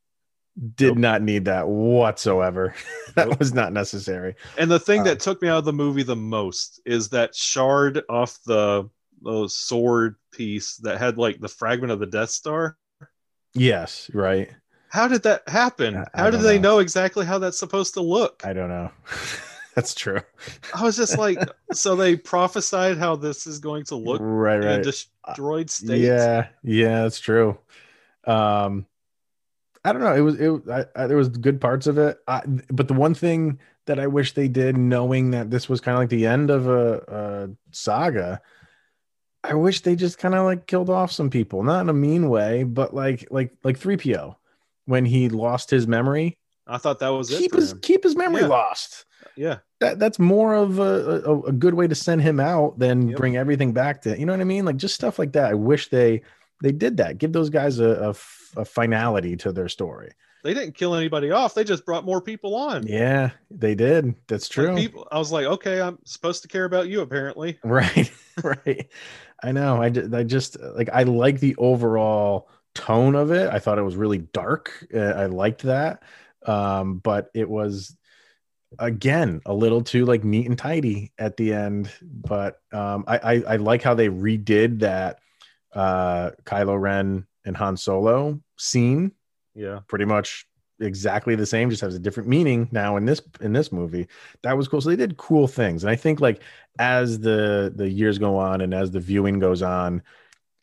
[0.77, 0.99] Did Nope.
[0.99, 2.75] not need that whatsoever.
[3.15, 3.39] that Nope.
[3.39, 4.35] was not necessary.
[4.59, 7.35] And the thing Um, that took me out of the movie the most is that
[7.35, 8.89] shard off the
[9.23, 12.77] the sword piece that had like the fragment of the Death Star.
[13.55, 14.11] Yes.
[14.15, 14.51] Right.
[14.89, 15.97] How did that happen?
[15.97, 16.75] I- I how did they know.
[16.75, 18.43] know exactly how that's supposed to look?
[18.45, 18.91] I don't know.
[19.77, 20.21] That's true.
[20.75, 21.39] I was just like,
[21.73, 24.59] so they prophesied how this is going to look right.
[24.59, 24.83] Right.
[24.83, 26.01] destroyed state.
[26.01, 27.57] Yeah, yeah, that's true.
[28.27, 28.85] Um,
[29.85, 30.15] I don't know.
[30.15, 30.63] It was it.
[30.71, 34.07] I, I, there was good parts of it, I, but the one thing that I
[34.09, 37.49] wish they did, knowing that this was kind of like the end of a, a
[37.71, 38.41] saga,
[39.43, 42.29] I wish they just kind of like killed off some people, not in a mean
[42.29, 44.37] way, but like like like three PO
[44.85, 46.37] when he lost his memory.
[46.67, 47.39] I thought that was it.
[47.39, 47.81] Keep his him.
[47.81, 48.49] keep his memory Yeah.
[48.49, 49.07] lost.
[49.37, 53.09] Yeah, That that's more of a, a, a good way to send him out than
[53.09, 53.17] Yep.
[53.17, 54.65] bring everything back to you know what I mean?
[54.67, 55.51] Like just stuff like that.
[55.51, 56.21] I wish they
[56.63, 57.17] they did that.
[57.17, 58.15] Give those guys a, a
[58.57, 60.11] a finality to their story.
[60.43, 61.55] they didn't kill anybody off.
[61.55, 62.87] They just brought more people on.
[62.87, 64.15] Yeah, they did.
[64.27, 64.77] That's Like, true.
[64.77, 67.59] people, I was like, okay, I'm supposed to care about you apparently.
[67.65, 68.11] Right,
[68.43, 68.89] right.
[69.43, 69.83] I know.
[69.83, 73.51] I, I just like I like the overall tone of it.
[73.51, 74.87] I thought it was really dark.
[74.95, 76.03] Uh, I liked that,
[76.47, 77.97] um, but it was
[78.79, 81.91] again a little too like neat and tidy at the end.
[82.03, 85.19] But um, I, I I like how they redid that
[85.75, 89.13] uh, Kylo Ren and Han Solo scene
[89.55, 90.47] Yeah, pretty much
[90.81, 94.07] exactly the same just has a different meaning now in this in this movie.
[94.43, 94.81] That was cool.
[94.81, 95.85] So they did cool things.
[95.85, 96.43] And i think like
[96.79, 100.03] as the the years go on and as the viewing goes on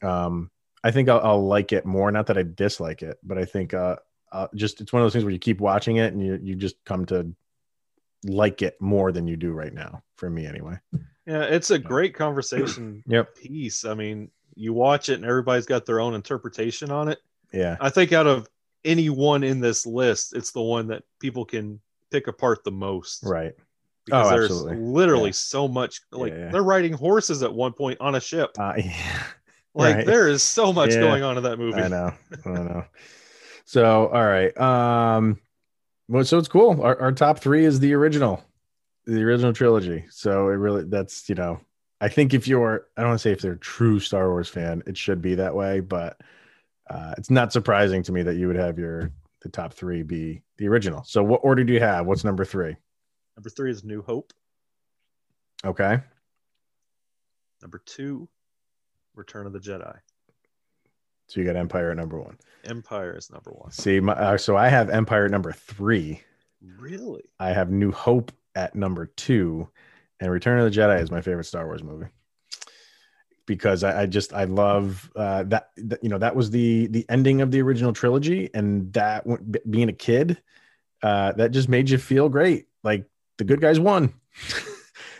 [0.01, 0.49] um
[0.83, 2.11] i think i'll, I'll like it more.
[2.11, 3.97] Not that i dislike it but i think uh,
[4.31, 6.55] uh just it's one of those things where you keep watching it and you you
[6.55, 7.33] just come to
[8.23, 10.77] like it more than you do right now for me anyway.
[11.25, 13.35] Yeah, it's a great conversation yep.
[13.35, 13.85] piece.
[13.85, 17.19] I mean, you watch it and everybody's got their own interpretation on it.
[17.53, 18.47] yeah I think out of
[18.85, 21.79] anyone in this list, it's the one that people can
[22.11, 23.23] pick apart the most.
[23.23, 23.53] right
[24.05, 24.77] Because Oh, there's absolutely.
[24.77, 25.33] literally Yeah.
[25.33, 26.49] so much like Yeah, yeah.
[26.51, 28.51] they're riding horses at one point on a ship.
[28.59, 29.23] uh, yeah
[29.73, 30.05] Like right.
[30.05, 31.81] there is so much going on in that movie.
[31.81, 32.11] I know.
[32.45, 32.85] I know.
[33.65, 34.57] So, all right.
[34.59, 35.39] Um,
[36.07, 36.81] well, so it's cool.
[36.81, 38.41] Our, our top three is the original,
[39.05, 40.05] the original trilogy.
[40.09, 41.59] So it really, that's, you know,
[41.99, 44.49] I think if you're, I don't want to say if they're a true Star Wars
[44.49, 46.21] fan, it should be that way, but
[46.89, 50.41] uh, it's not surprising to me that you would have your, the top three be
[50.57, 51.03] the original.
[51.03, 52.05] So what order do you have?
[52.05, 52.75] What's number three?
[53.35, 54.33] Number three is New Hope.
[55.65, 55.99] Okay.
[57.61, 58.27] Number two,
[59.15, 59.97] Return of the Jedi.
[61.27, 62.37] So you got Empire at number one.
[62.65, 63.71] Empire is number one.
[63.71, 66.21] See, my, uh, so I have Empire at number three.
[66.79, 67.23] Really?
[67.39, 69.69] I have New Hope at number two,
[70.19, 72.07] and Return of the Jedi is my favorite Star Wars movie
[73.47, 77.05] because I, I just I love uh, that, that you know that was the the
[77.09, 79.25] ending of the original trilogy, and that
[79.69, 80.39] being a kid,
[81.01, 83.05] uh, that just made you feel great, like
[83.37, 84.13] the good guys won.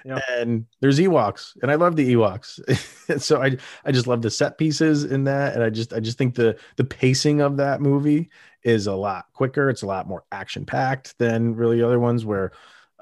[0.05, 0.19] Yeah.
[0.29, 3.19] And there's Ewoks, and I love the Ewoks.
[3.21, 6.17] so I I just love the set pieces in that, and I just I just
[6.17, 8.29] think the the pacing of that movie
[8.63, 9.69] is a lot quicker.
[9.69, 12.53] It's a lot more action packed than really other ones where,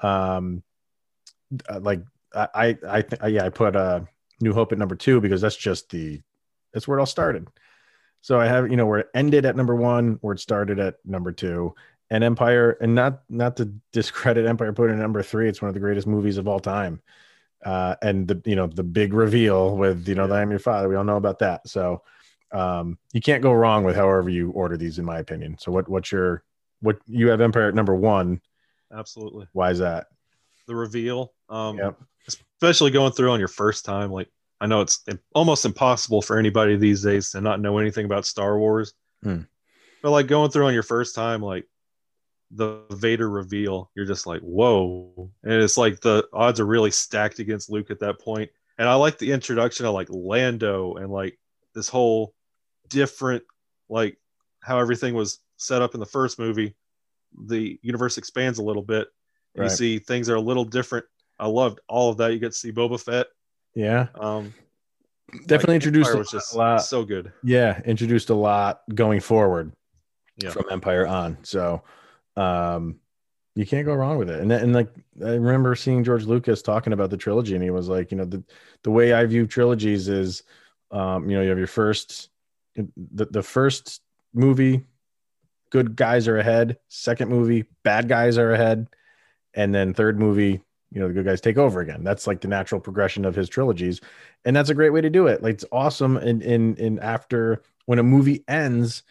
[0.02, 0.64] um,
[1.68, 2.02] uh, like
[2.34, 4.00] I I, I yeah I put uh
[4.40, 6.20] New Hope at number two because that's just the
[6.72, 7.48] that's where it all started.
[8.20, 10.96] So I have you know where it ended at number one, where it started at
[11.04, 11.74] number two,
[12.10, 15.48] and Empire, and not not to discredit Empire, put it at number three.
[15.48, 17.00] It's one of the greatest movies of all time.
[17.64, 20.88] Uh, and the you know the big reveal with you know that I'm your father.
[20.88, 21.66] We all know about that.
[21.68, 22.02] So
[22.52, 25.56] um, you can't go wrong with however you order these, in my opinion.
[25.58, 26.44] So what what's your
[26.80, 28.40] what you have Empire at number one?
[28.92, 29.48] Absolutely.
[29.52, 30.06] Why is that?
[30.66, 31.32] The reveal.
[31.48, 32.00] Um, Yep.
[32.28, 34.10] especially going through on your first time.
[34.10, 34.28] Like
[34.60, 38.58] I know it's almost impossible for anybody these days to not know anything about Star
[38.58, 38.94] Wars.
[39.22, 39.42] Hmm.
[40.02, 41.66] But like going through on your first time, like
[42.50, 45.30] the Vader reveal, you're just like, whoa.
[45.42, 48.50] And it's like the odds are really stacked against Luke at that point.
[48.78, 51.38] And I like the introduction of like Lando and like
[51.74, 52.34] this whole
[52.88, 53.42] different,
[53.88, 54.18] like
[54.60, 56.76] how everything was set up in the first movie.
[57.46, 59.08] The universe expands a little bit.
[59.56, 59.64] Right.
[59.64, 61.06] You see things are a little different.
[61.38, 62.32] I loved all of that.
[62.32, 63.26] You get to see Boba Fett.
[63.74, 64.54] Yeah, Um,
[65.46, 66.78] definitely like, introduced Empire a was just lot.
[66.78, 67.32] so good.
[67.42, 69.72] Yeah, introduced a lot going forward
[70.36, 70.50] Yeah.
[70.50, 71.38] from Empire on.
[71.42, 71.82] So
[72.36, 73.00] um
[73.54, 74.40] you can't go wrong with it.
[74.40, 74.88] And and like
[75.24, 78.24] I remember seeing George Lucas talking about the trilogy and he was like, you know,
[78.26, 78.42] the
[78.82, 80.42] the way I view trilogies is
[80.90, 82.28] um you know, you have your first
[82.74, 84.00] the, the first
[84.34, 84.84] movie
[85.70, 88.86] good guys are ahead, second movie bad guys are ahead,
[89.56, 90.60] and then third movie
[90.92, 92.04] you know the good guys take over again.
[92.04, 94.00] That's like the natural progression of his trilogies.
[94.44, 95.42] And that's a great way to do it.
[95.42, 99.02] Like it's awesome and in in after when a movie ends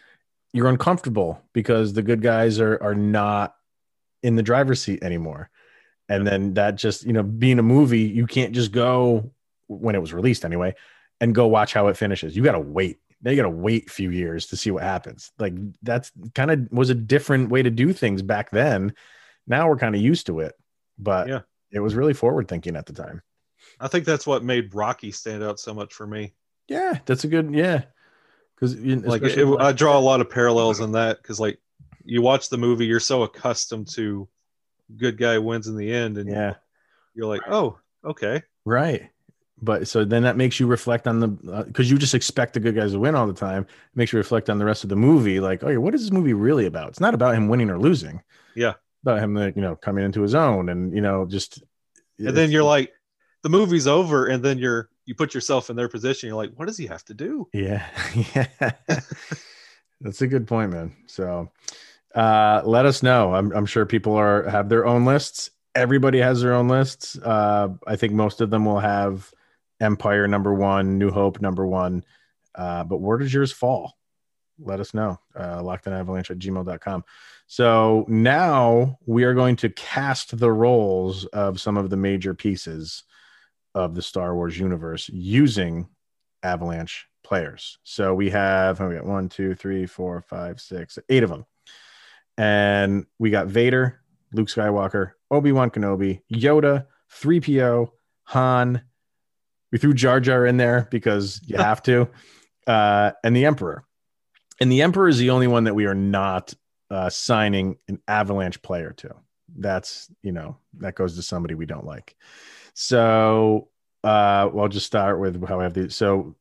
[0.52, 3.56] you're uncomfortable because the good guys are are not
[4.22, 5.50] in the driver's seat anymore.
[6.08, 9.30] And then that just you know being a movie you can't just go
[9.68, 10.74] when it was released anyway
[11.20, 12.36] and go watch how it finishes.
[12.36, 12.98] You got to wait.
[13.22, 15.32] Now you got to wait a few years to see what happens.
[15.38, 18.94] Like that's kind of was a different way to do things back then
[19.46, 20.54] now we're kind of used to it
[20.98, 21.40] but Yeah.
[21.70, 23.22] it was really forward thinking at the time
[23.80, 26.34] I think that's what made Rocky stand out so much for me.
[26.68, 27.82] yeah that's a good yeah
[28.54, 31.58] because Like it, I draw a lot of parallels in that because like
[32.04, 34.28] you watch the movie, you're so accustomed to
[34.96, 36.54] good guy wins in the end, and yeah
[37.14, 39.10] you're like, oh, okay, Right.
[39.60, 42.60] But so then that makes you reflect on the uh, because you just expect the
[42.60, 43.62] good guys to win all the time.
[43.62, 45.40] It makes you reflect on the rest of the movie.
[45.40, 46.90] Like, oh, yeah, what is this movie really about?
[46.90, 48.22] It's not about him winning or losing.
[48.54, 48.74] Yeah.
[49.06, 51.62] About him, you know, coming into his own and you know, just.
[52.18, 52.92] and then you're like,
[53.42, 56.26] the movie's over, and then you're you put yourself in their position.
[56.26, 57.48] You're like, what does he have to do?
[57.52, 57.86] yeah,
[58.34, 58.70] yeah.
[60.00, 60.96] That's a good point, man.
[61.06, 61.52] So,
[62.16, 63.32] uh, let us know.
[63.32, 65.50] I'm I'm sure people are have their own lists.
[65.76, 67.16] Everybody has their own lists.
[67.16, 69.30] Uh, I think most of them will have
[69.80, 72.04] Empire number one, New Hope number one.
[72.56, 73.95] Uh, but where does yours fall?
[74.58, 75.18] Let us know.
[75.34, 77.04] Uh, lockedonavalanche at gmail.com.
[77.46, 83.04] So now we are going to cast the roles of some of the major pieces
[83.74, 85.88] of the Star Wars universe using
[86.42, 87.78] Avalanche players.
[87.82, 91.44] So we have we got one, two, three, four, five, six, eight of them.
[92.38, 94.00] And we got Vader,
[94.32, 97.90] Luke Skywalker, Obi-Wan Kenobi, Yoda, 3PO,
[98.24, 98.82] Han.
[99.72, 102.08] We threw Jar Jar in there because you have to.
[102.66, 103.84] Uh, and the Emperor.
[104.60, 106.54] And the Emperor is the only one that we are not
[106.90, 109.14] uh, signing an Avalanche player to.
[109.58, 112.16] That's, you know, that goes to somebody we don't like.
[112.74, 113.68] So
[114.04, 115.96] uh, well, I'll just start with how I have these.
[115.96, 116.36] So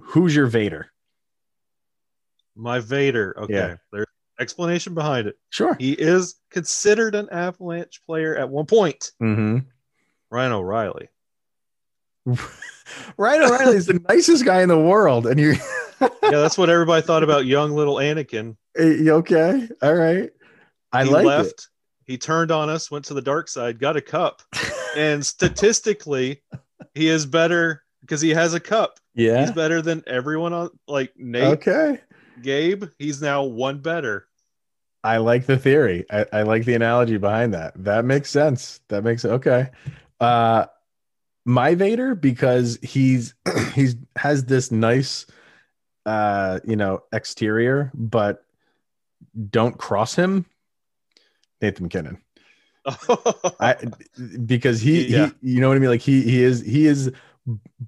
[0.00, 0.90] who's your Vader?
[2.56, 3.34] My Vader.
[3.38, 3.76] Okay, Yeah.
[3.92, 4.06] there's
[4.40, 5.36] explanation behind it.
[5.50, 5.76] Sure.
[5.78, 9.12] He is considered an Avalanche player at one point.
[9.22, 9.58] Mm-hmm.
[10.30, 11.08] Ryan O'Reilly.
[13.16, 15.54] Ryan O'Reilly is the nicest guy in the world, and you,
[16.00, 18.56] Yeah, that's what everybody thought about young little Anakin.
[18.76, 19.68] you okay?
[19.82, 20.30] All right,
[20.92, 21.50] I he like left.
[21.50, 21.66] it.
[22.04, 24.42] He turned on us, went to the dark side, got a cup,
[24.96, 26.42] and statistically,
[26.94, 28.98] he is better because he has a cup.
[29.14, 29.40] Yeah.
[29.42, 32.00] He's better than everyone on like Nate, Okay.
[32.40, 32.84] Gabe.
[32.98, 34.26] He's now one better.
[35.04, 36.04] I like the theory.
[36.10, 37.72] I, I like the analogy behind that.
[37.84, 38.80] That makes sense.
[38.88, 39.70] That makes okay.
[40.20, 40.66] Uh
[41.44, 43.34] my Vader because he's
[43.74, 45.26] he's has this nice
[46.08, 48.42] uh you know exterior, but
[49.50, 50.46] don't cross him.
[51.60, 52.22] Nathan MacKinnon.
[53.60, 53.76] I
[54.46, 55.30] because he, Yeah.
[55.42, 57.12] he you know what I mean like he he is he is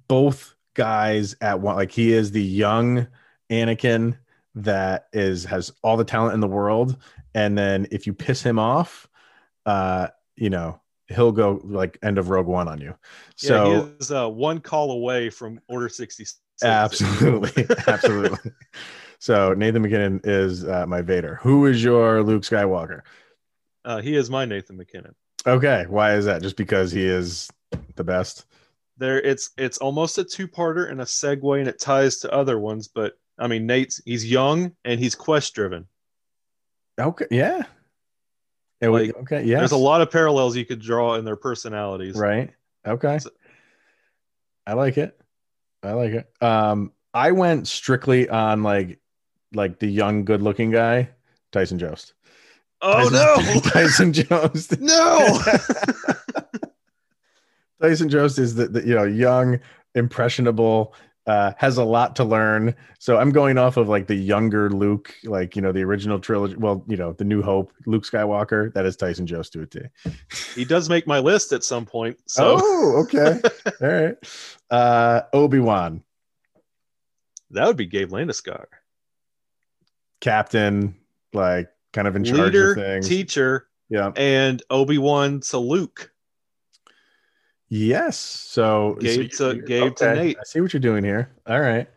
[0.07, 3.07] both guys at one like he is the young
[3.49, 4.17] Anakin
[4.55, 6.97] that is has all the talent in the world
[7.33, 9.07] and then if you piss him off
[9.65, 12.93] uh you know he'll go like end of rogue one on you
[13.35, 16.39] so yeah, he is uh, one call away from Order 66.
[16.63, 18.51] Absolutely absolutely
[19.19, 23.01] so nathan MacKinnon is uh, my vader who is your luke skywalker
[23.85, 25.15] Uh, he is my Nathan MacKinnon.
[25.47, 27.49] okay why is that just because he is
[27.95, 28.45] the best
[28.97, 32.87] There, it's it's almost a two-parter and a segue, and it ties to other ones.
[32.87, 35.87] But I mean, Nate's he's young and he's quest driven.
[36.99, 37.63] okay yeah
[38.81, 42.15] It would- okay yeah There's a lot of parallels you could draw in their personalities.
[42.15, 42.51] Right.
[42.85, 43.17] Okay.
[43.19, 43.31] So-
[44.67, 45.19] I like it.
[45.83, 46.31] I like it.
[46.41, 48.99] Um, I went strictly on like
[49.53, 51.09] like the young, good looking guy,
[51.51, 52.13] Tyson Jost.
[52.81, 53.59] Oh Tyson, no!
[53.61, 54.79] Tyson Jost.
[54.79, 55.39] no!
[57.81, 59.59] Tyson Jost is the, the you know young,
[59.95, 60.93] impressionable,
[61.31, 62.75] uh, has a lot to learn.
[62.99, 66.55] So I'm going off of like the younger Luke, like you know the original trilogy.
[66.57, 68.73] Well, you know the New Hope, Luke Skywalker.
[68.73, 69.79] That is Tyson Jost to a T.
[70.55, 72.17] He does make my list at some point.
[72.27, 73.39] So Oh, okay,
[73.81, 74.15] all right.
[74.69, 76.03] Uh, Obi Wan,
[77.51, 78.65] that would be Gabe Landeskog.
[80.19, 80.95] Captain,
[81.31, 83.07] like kind of in charge Leader, of things.
[83.07, 84.11] teacher, yeah.
[84.17, 86.10] and Obi-Wan to Luke.
[87.73, 88.17] Yes.
[88.19, 90.37] So Gabe so to- Gabe to Nate.
[90.37, 91.31] I see what you're doing here.
[91.47, 91.87] All right.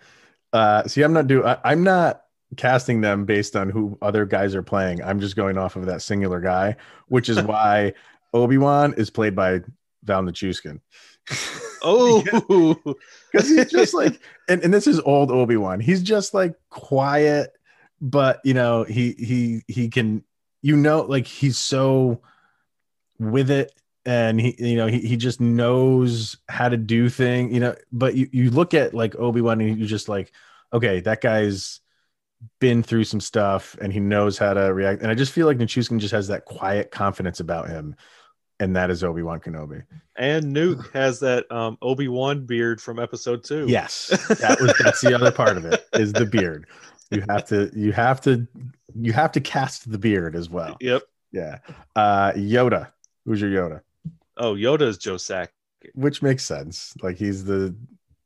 [0.53, 1.45] Uh, see, I'm not do.
[1.45, 2.23] I, I'm not
[2.57, 5.03] casting them based on who other guys are playing.
[5.03, 6.77] I'm just going off of that singular guy,
[7.09, 7.95] which is why
[8.33, 9.63] Obi Wan is played by
[10.05, 10.81] Val Nichushkin.
[11.83, 12.23] Oh,
[13.33, 15.81] because he's just like, and, and this is old Obi Wan.
[15.81, 17.53] He's just like quiet,
[18.01, 20.23] but you know, he he he can,
[20.63, 22.21] you know, like he's so
[23.19, 23.73] with it,
[24.07, 27.75] and he you know he he just knows how to do thing, you know.
[27.93, 30.33] But you you look at like Obi Wan, and you just like,
[30.73, 31.81] okay, that guy's
[32.61, 35.03] been through some stuff, and he knows how to react.
[35.03, 37.97] And I just feel like Nichushkin just has that quiet confidence about him.
[38.61, 39.83] And that is Obi Wan Kenobi.
[40.17, 43.67] and Nuke has that um, Obi-Wan beard from episode two.
[43.69, 44.09] Yes,
[44.41, 46.67] that was that's the other part of it is the beard.
[47.11, 48.47] You have to you have to
[48.95, 50.77] you have to cast the beard as well.
[50.81, 51.03] Yep.
[51.33, 51.59] Yeah.
[51.97, 52.93] Uh Yoda.
[53.25, 53.81] Who's your Yoda?
[54.37, 55.53] Oh, Yoda is Joe Sack.
[55.95, 56.95] Which makes sense.
[57.03, 57.75] Like he's the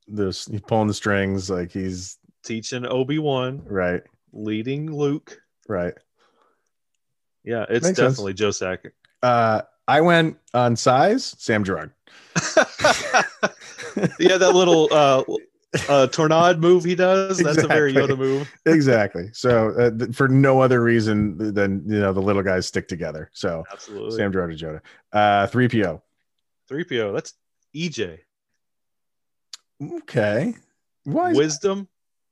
[0.07, 1.51] the he's pulling the strings.
[1.51, 4.03] Like he's Teaching Obi-Wan, right,
[4.33, 5.39] leading Luke.
[5.69, 5.95] right.
[7.45, 8.13] Yeah, it's Makes sense.
[8.13, 8.85] definitely Joe Sack.
[9.23, 11.35] Uh I went on size.
[11.39, 11.93] Sam Girard.
[14.19, 15.23] yeah, that little uh,
[15.89, 17.39] uh, tornado move he does.
[17.39, 18.51] That's a very Yoda move.
[18.67, 19.31] exactly.
[19.33, 23.31] So uh, th- for no other reason than you know the little guys stick together.
[23.33, 24.17] So Absolutely.
[24.17, 24.81] Sam Girard Yoda.
[25.13, 26.03] Uh, three PO.
[26.71, 27.15] 3PO.
[27.15, 27.35] That's
[27.75, 28.19] EJ.
[29.83, 30.55] Okay.
[31.05, 31.31] Why?
[31.31, 31.89] Is Wisdom,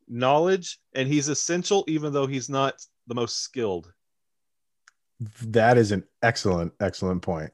[0.09, 2.75] knowledge, and he's essential even though he's not
[3.07, 3.93] the most skilled.
[5.47, 7.53] That is an excellent, excellent point.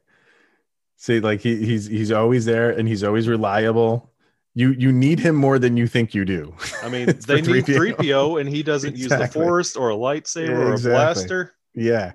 [0.96, 4.11] See, like he, he's he's always there and he's always reliable.
[4.54, 6.54] You you need him more than you think you do.
[6.82, 7.96] I mean, they need 3PO.
[7.96, 11.54] 3PO and he doesn't use the force or a lightsaber or a blaster.
[11.74, 12.12] yeah,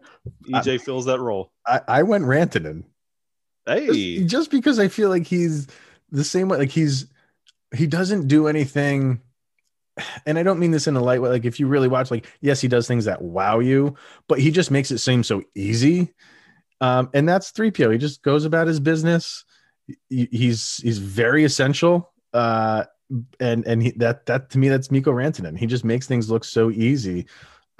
[0.48, 1.52] EJ fills that role.
[1.66, 2.84] I, I went Rantanen
[3.66, 5.68] Hey, just, just because I feel like he's
[6.12, 6.58] the same way.
[6.60, 7.08] Like he's
[7.76, 9.20] he doesn't do anything,
[10.26, 11.30] and I don't mean this in a light way.
[11.30, 13.96] Like if you really watch, like yes, he does things that wow you,
[14.28, 16.14] but he just makes it seem so easy.
[16.82, 17.92] Um, and that's 3PO.
[17.94, 19.44] He just goes about his business.
[20.10, 22.14] He- he's he's very essential.
[22.34, 22.84] Uh,
[23.40, 25.58] and and he, that that to me that's Mikko Rantanen.
[25.58, 27.26] He just makes things look so easy.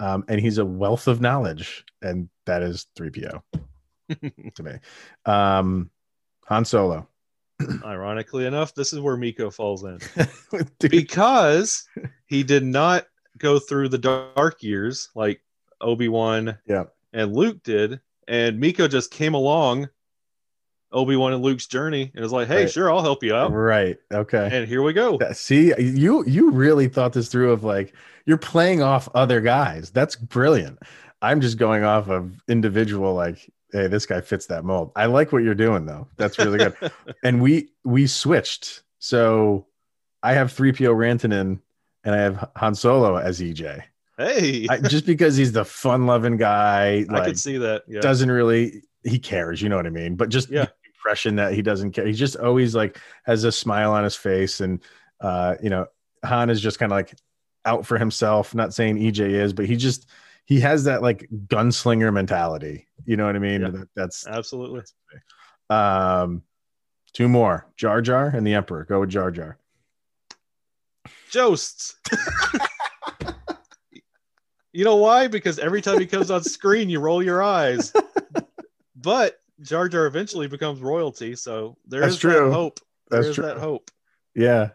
[0.00, 3.42] Um, and he's a wealth of knowledge, and that is 3PO
[4.54, 4.72] to me.
[5.26, 5.90] Um,
[6.46, 7.08] Han Solo.
[7.84, 9.98] ironically enough, this is where Mikko falls in.
[10.78, 11.86] Because
[12.26, 13.06] he did not
[13.38, 15.40] go through the dark years like
[15.80, 16.84] Obi-Wan Yeah.
[17.12, 18.00] and Luke did.
[18.28, 19.88] And Mikko just came along
[20.92, 22.70] Obi-Wan and Luke's journey and was like, hey, Right.
[22.70, 23.52] sure, I'll help you out.
[23.52, 23.98] right.
[24.12, 24.48] Okay.
[24.52, 25.18] And here we go.
[25.32, 27.94] See, you you really thought this through of like
[28.26, 29.90] you're playing off other guys.
[29.90, 30.78] That's brilliant.
[31.20, 34.92] I'm just going off of individual like hey, this guy fits that mold.
[34.96, 36.08] I like what you're doing though.
[36.16, 36.74] That's really good.
[37.22, 38.82] and we we switched.
[38.98, 39.66] So
[40.22, 41.60] I have 3PO Rantanen
[42.04, 43.82] and I have Han Solo as EJ.
[44.16, 47.84] Hey, I, just because he's the fun-loving guy, I like could see that.
[47.86, 48.00] Yeah.
[48.00, 50.16] doesn't really he cares, you know what I mean?
[50.16, 50.66] But just Yeah.
[50.98, 52.06] Impression that he doesn't care.
[52.06, 54.82] He just always like has a smile on his face and
[55.20, 55.86] uh, you know,
[56.24, 57.14] Han is just kind of like
[57.64, 60.08] out for himself, not saying EJ is, but he just
[60.44, 62.86] he has that like gunslinger mentality.
[63.04, 63.62] You know what I mean?
[63.62, 63.70] Yeah.
[63.70, 64.82] That, that's Absolutely.
[65.70, 66.42] um
[67.12, 67.66] two more.
[67.76, 68.84] Jar Jar and the Emperor.
[68.84, 69.58] Go with Jar Jar.
[71.30, 71.96] Josts.
[74.72, 75.28] you know why?
[75.28, 77.92] Because every time he comes on screen, you roll your eyes.
[79.00, 82.32] But Jar Jar eventually becomes royalty, so there That's is true.
[82.32, 82.80] that hope.
[83.10, 83.46] There That's is true.
[83.46, 83.90] that hope.
[84.34, 84.70] Yeah.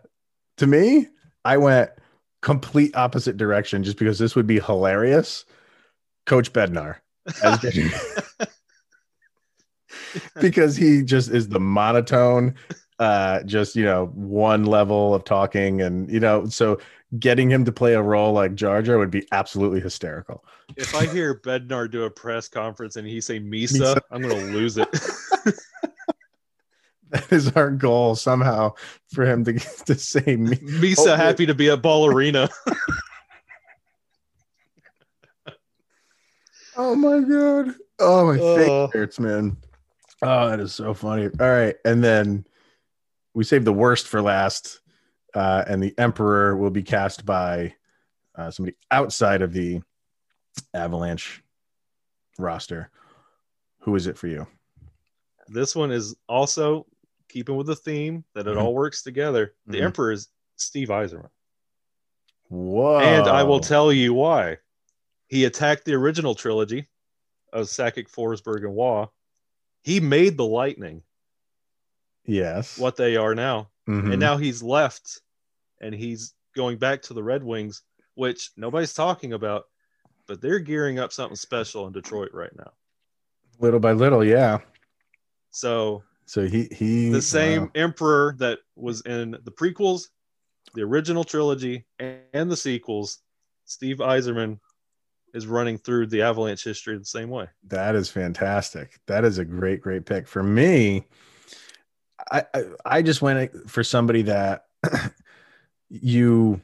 [0.58, 1.08] To me,
[1.46, 1.92] I went
[2.42, 5.46] complete opposite direction just because this would be hilarious.
[6.26, 6.98] Coach Bednar.
[10.42, 12.56] because he just is the monotone,
[13.00, 16.80] uh, just you know, one level of talking, and you know, so
[17.20, 20.44] getting him to play a role like Jar Jar would be absolutely hysterical.
[20.78, 24.00] if I hear Bednar do a press conference and he say Misa, Misa.
[24.12, 24.88] I'm gonna lose it.
[27.10, 28.74] That is our goal somehow
[29.14, 29.54] for him to
[29.86, 30.56] to say me.
[30.56, 32.50] Misa Hopefully- happy to be at Ball Arena.
[36.76, 37.76] Oh my god!
[38.00, 38.56] Oh my Uh.
[38.88, 39.58] face hurts, man.
[40.22, 41.26] Oh, that is so funny.
[41.40, 42.46] All right, and then
[43.34, 44.80] we saved the worst for last,
[45.34, 47.74] uh, and the Emperor will be cast by
[48.36, 49.82] uh, somebody outside of the
[50.74, 51.44] Avalanche
[52.38, 52.90] roster.
[53.80, 54.48] Who is it for you?
[55.48, 56.86] This one is also
[57.30, 58.62] keeping with the theme that it Mhm.
[58.62, 59.56] all works together.
[59.68, 59.84] The Mhm.
[59.86, 61.30] Emperor is Steve Yzerman.
[62.50, 63.00] Whoa!
[63.00, 64.58] And I will tell you why.
[65.28, 66.88] He attacked the original trilogy
[67.52, 69.08] of Sakic, Forsberg, and Roy.
[69.82, 71.04] He made the Lightning
[72.26, 72.78] Yes.
[72.78, 73.70] what they are now.
[73.88, 74.12] Mhm.
[74.12, 75.22] And now he's left
[75.84, 77.84] and he's going back to the Red Wings,
[78.16, 79.66] which nobody's talking about,
[80.28, 82.72] but they're gearing up something special in Detroit right now.
[83.60, 84.60] little by little, yeah.
[85.52, 87.72] So So he he the uh, same wow.
[87.76, 90.08] emperor that was in the prequels,
[90.74, 93.20] the original trilogy, and the sequels,
[93.66, 94.60] Steve Yzerman
[95.34, 97.48] is running through the Avalanche history the same way.
[97.68, 99.00] That is fantastic.
[99.08, 101.06] That is a great, great pick for me.
[102.32, 104.66] I I, I just went for somebody that
[106.02, 106.62] you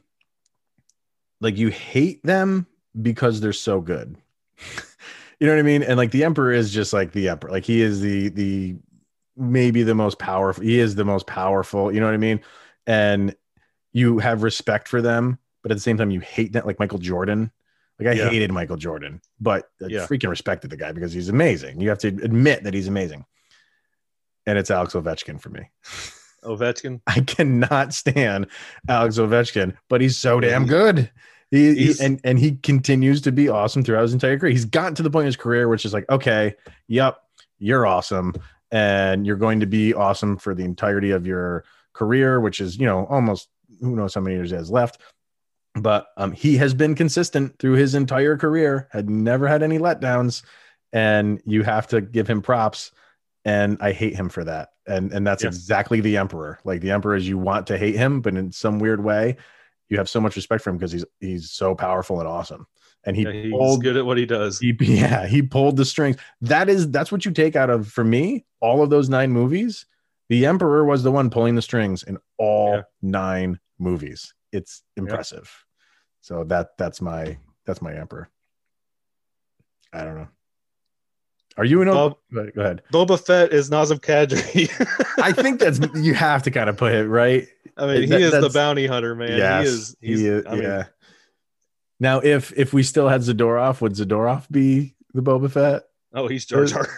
[1.41, 1.57] like.
[1.57, 2.67] You hate them
[3.01, 4.15] because they're so good.
[5.39, 5.84] you know what I mean?
[5.84, 7.51] And like the Emperor is just like the Emperor.
[7.51, 8.75] Like he is the the
[9.38, 10.63] maybe the most powerful.
[10.63, 11.91] He is the most powerful.
[11.93, 12.41] You know what I mean?
[12.88, 13.36] And
[13.93, 16.65] you have respect for them, but at the same time you hate them.
[16.65, 17.51] Like Michael Jordan.
[17.99, 18.30] Like I Yeah.
[18.30, 20.07] hated Michael Jordan, but I Yeah.
[20.07, 21.82] freaking respected the guy because he's amazing.
[21.82, 23.25] You have to admit that he's amazing.
[24.45, 25.69] And it's Alex Ovechkin for me.
[26.43, 27.01] Ovechkin.
[27.07, 28.47] I cannot stand
[28.87, 31.11] Alex Ovechkin, but he's so damn good.
[31.51, 34.51] He, he- and and he continues to be awesome throughout his entire career.
[34.51, 36.55] He's gotten to the point in his career which is like, okay,
[36.87, 37.17] yep,
[37.57, 38.33] you're awesome,
[38.71, 41.63] and you're going to be awesome for the entirety of your
[41.93, 43.49] career, which is you know almost
[43.81, 45.01] who knows how many years he has left.
[45.75, 50.43] But um, he has been consistent through his entire career, had never had any letdowns,
[50.93, 52.91] and you have to give him props.
[53.49, 54.69] And I hate him for that.
[54.85, 55.47] And and that's Yeah.
[55.47, 56.59] exactly the emperor.
[56.63, 59.37] Like the emperor is you want to hate him, but in some weird way,
[59.89, 62.67] you have so much respect for him because he's he's so powerful and awesome.
[63.05, 64.59] And he Yeah, he's pulled good at what he does.
[64.59, 66.17] he, yeah, he pulled the strings.
[66.41, 68.45] That is that's what you take out of for me.
[68.59, 69.87] All of those nine movies,
[70.27, 72.81] the Emperor was the one pulling the strings in all Yeah.
[73.01, 74.35] nine movies.
[74.51, 75.65] It's impressive.
[76.21, 78.29] So that that's my that's my Emperor.
[79.91, 80.27] I don't know.
[81.57, 81.87] Are you in?
[81.89, 82.81] Bob- Go ahead-.
[82.93, 84.69] Boba Fett is Nazem Kadri.
[85.23, 87.47] I think that's you have to kind of put it right.
[87.77, 89.37] I mean, he That- is the bounty hunter, man.
[89.37, 89.95] yes, he is.
[90.01, 90.83] He's, he is- I mean, yeah.
[91.99, 95.83] Now, if if we still had Zadorov, would Zadorov be the Boba Fett?
[96.13, 96.87] Oh, he's Jar Jar.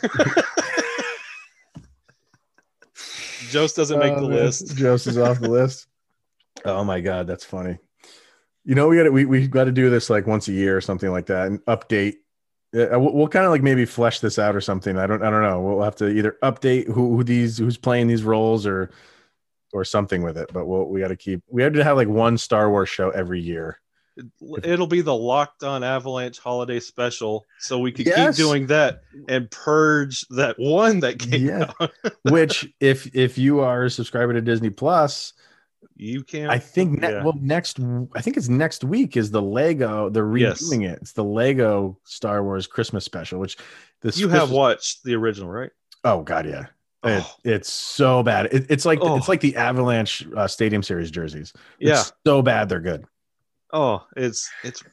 [3.49, 4.75] Jost doesn't make the Oh, list.
[4.77, 5.87] Jost is off the list.
[6.63, 7.77] Oh my god, that's funny.
[8.63, 10.77] You know, we got to we we got to do this like once a year
[10.77, 12.15] or something like that, and update.
[12.73, 14.97] Yeah, uh, we'll, we'll kind of like maybe flesh this out or something.
[14.97, 15.61] I don't I don't know.
[15.61, 18.91] We'll have to either update who, who these who's playing these roles or
[19.73, 20.49] or something with it.
[20.53, 21.41] But we'll we got to keep.
[21.49, 23.79] We have to have like one Star Wars show every year.
[24.63, 28.35] It'll be the Locked On Avalanche holiday special, so we could Yes.
[28.37, 31.71] keep doing that and purge that one that came Yeah.
[31.79, 31.91] out.
[32.23, 35.33] Which if if you are a subscriber to Disney Plus,
[36.01, 36.49] You can't.
[36.49, 37.23] I think ne- yeah.
[37.23, 37.79] well next
[38.15, 40.63] I think it's next week is the Lego they're Yes.
[40.63, 40.97] redoing it.
[40.99, 43.55] It's the Lego Star Wars Christmas special, which
[44.01, 45.69] this you have watched the original, right?
[46.03, 46.61] Oh god, yeah.
[47.03, 47.35] It, Oh.
[47.43, 48.47] it's so bad.
[48.51, 49.15] It, it's like Oh.
[49.15, 51.53] it's like the Avalanche uh, Stadium Series jerseys.
[51.77, 52.03] Yeah.
[52.25, 53.05] So bad they're good.
[53.71, 54.83] Oh, it's it's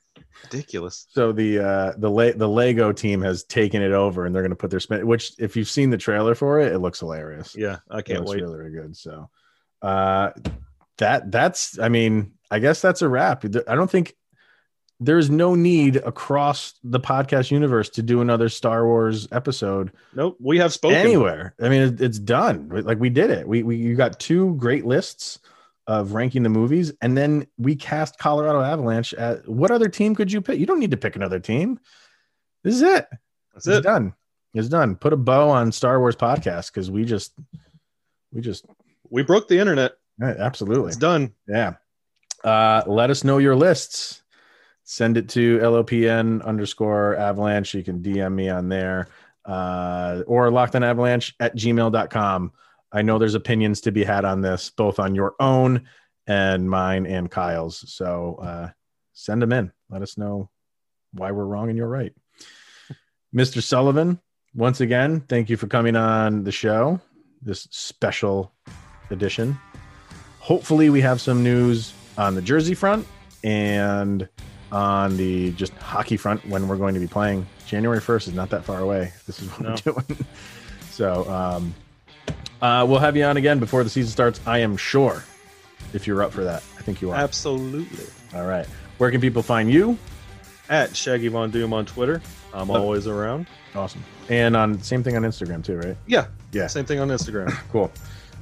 [0.45, 1.07] ridiculous.
[1.09, 4.51] So the uh, the Le- the Lego team has taken it over, and they're going
[4.51, 5.07] to put their spin.
[5.07, 7.57] Which, if you've seen the trailer for it, it looks hilarious.
[7.57, 8.43] Yeah, I can't wait.
[8.43, 8.95] Really, really good.
[8.97, 9.31] So,
[9.83, 10.31] uh,
[10.99, 11.79] that that's.
[11.79, 13.45] I mean, I guess that's a wrap.
[13.45, 14.15] I don't think
[15.01, 20.59] there's no need across the podcast universe to do another Star Wars episode Nope, we
[20.59, 20.97] have spoken.
[20.99, 21.55] anywhere.
[21.61, 22.69] I mean, it's done.
[22.69, 23.47] Like we did it.
[23.47, 25.39] We we you got two great lists
[25.87, 29.15] of ranking the movies, and then we cast Colorado Avalanche.
[29.15, 30.59] At what other team could you pick?
[30.59, 31.79] You don't need to pick another team.
[32.65, 33.07] This is it.
[33.55, 33.83] That's It's it.
[33.83, 34.15] done.
[34.55, 34.97] It's done.
[34.97, 37.33] Put a bow on Star Wars podcast because we just
[38.33, 38.67] we just
[39.11, 39.93] We broke the internet.
[40.21, 41.33] Absolutely It's done.
[41.47, 41.75] yeah.
[42.45, 44.23] Uh, let us know your lists.
[44.85, 47.75] Send it to LOPN underscore avalanche.
[47.75, 49.09] You can DM me on there
[49.45, 52.53] uh, or locked on avalanche at gmail.com.
[52.91, 55.89] I know there's opinions to be had on this, both on your own
[56.27, 57.85] and mine and Kyle's.
[57.93, 58.71] So uh,
[59.13, 59.73] send them in.
[59.91, 60.49] Let us know
[61.13, 62.15] why we're wrong and you're right.
[63.35, 63.63] Mr.
[63.63, 64.21] Sullivan,
[64.55, 66.99] once again, thank you for coming on the show,
[67.43, 68.53] this special
[69.11, 69.59] edition.
[70.53, 73.07] Hopefully, we have some news on the jersey front
[73.45, 74.27] and
[74.73, 77.47] on the just hockey front when we're going to be playing.
[77.67, 79.13] January 1st is not that far away.
[79.27, 79.93] This is what No.
[79.93, 80.27] we're doing.
[80.91, 81.75] So, um,
[82.63, 84.41] Uh, we'll have you on again before the season starts.
[84.47, 85.23] I am sure.
[85.93, 87.17] If you're up for that, I think you are.
[87.17, 88.07] Absolutely.
[88.35, 88.67] All right.
[88.97, 89.99] Where can people find you?
[90.71, 92.23] At Shaggy Von Doom on Twitter.
[92.55, 93.47] I'm always around.
[93.75, 94.03] Awesome.
[94.31, 95.97] And on same thing on Instagram too, right?
[96.07, 96.27] Yeah.
[96.53, 96.67] Yeah.
[96.69, 97.53] Same thing on Instagram.
[97.71, 97.91] Cool.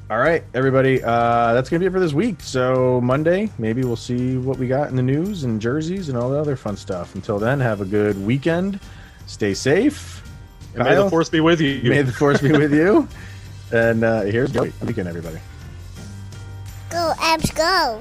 [0.09, 1.03] All right, everybody.
[1.03, 2.37] Uh, that's gonna be it for this week.
[2.39, 6.31] So Monday, maybe we'll see what we got in the news and jerseys and all
[6.31, 7.17] the other fun stuff.
[7.17, 8.79] Until then, have a good weekend.
[9.27, 10.23] Stay safe.
[10.77, 11.91] And may the force be with you.
[11.91, 13.09] may the force be with you.
[13.73, 15.41] And uh, here's the weekend, everybody.
[16.89, 18.01] Go, Avs, go.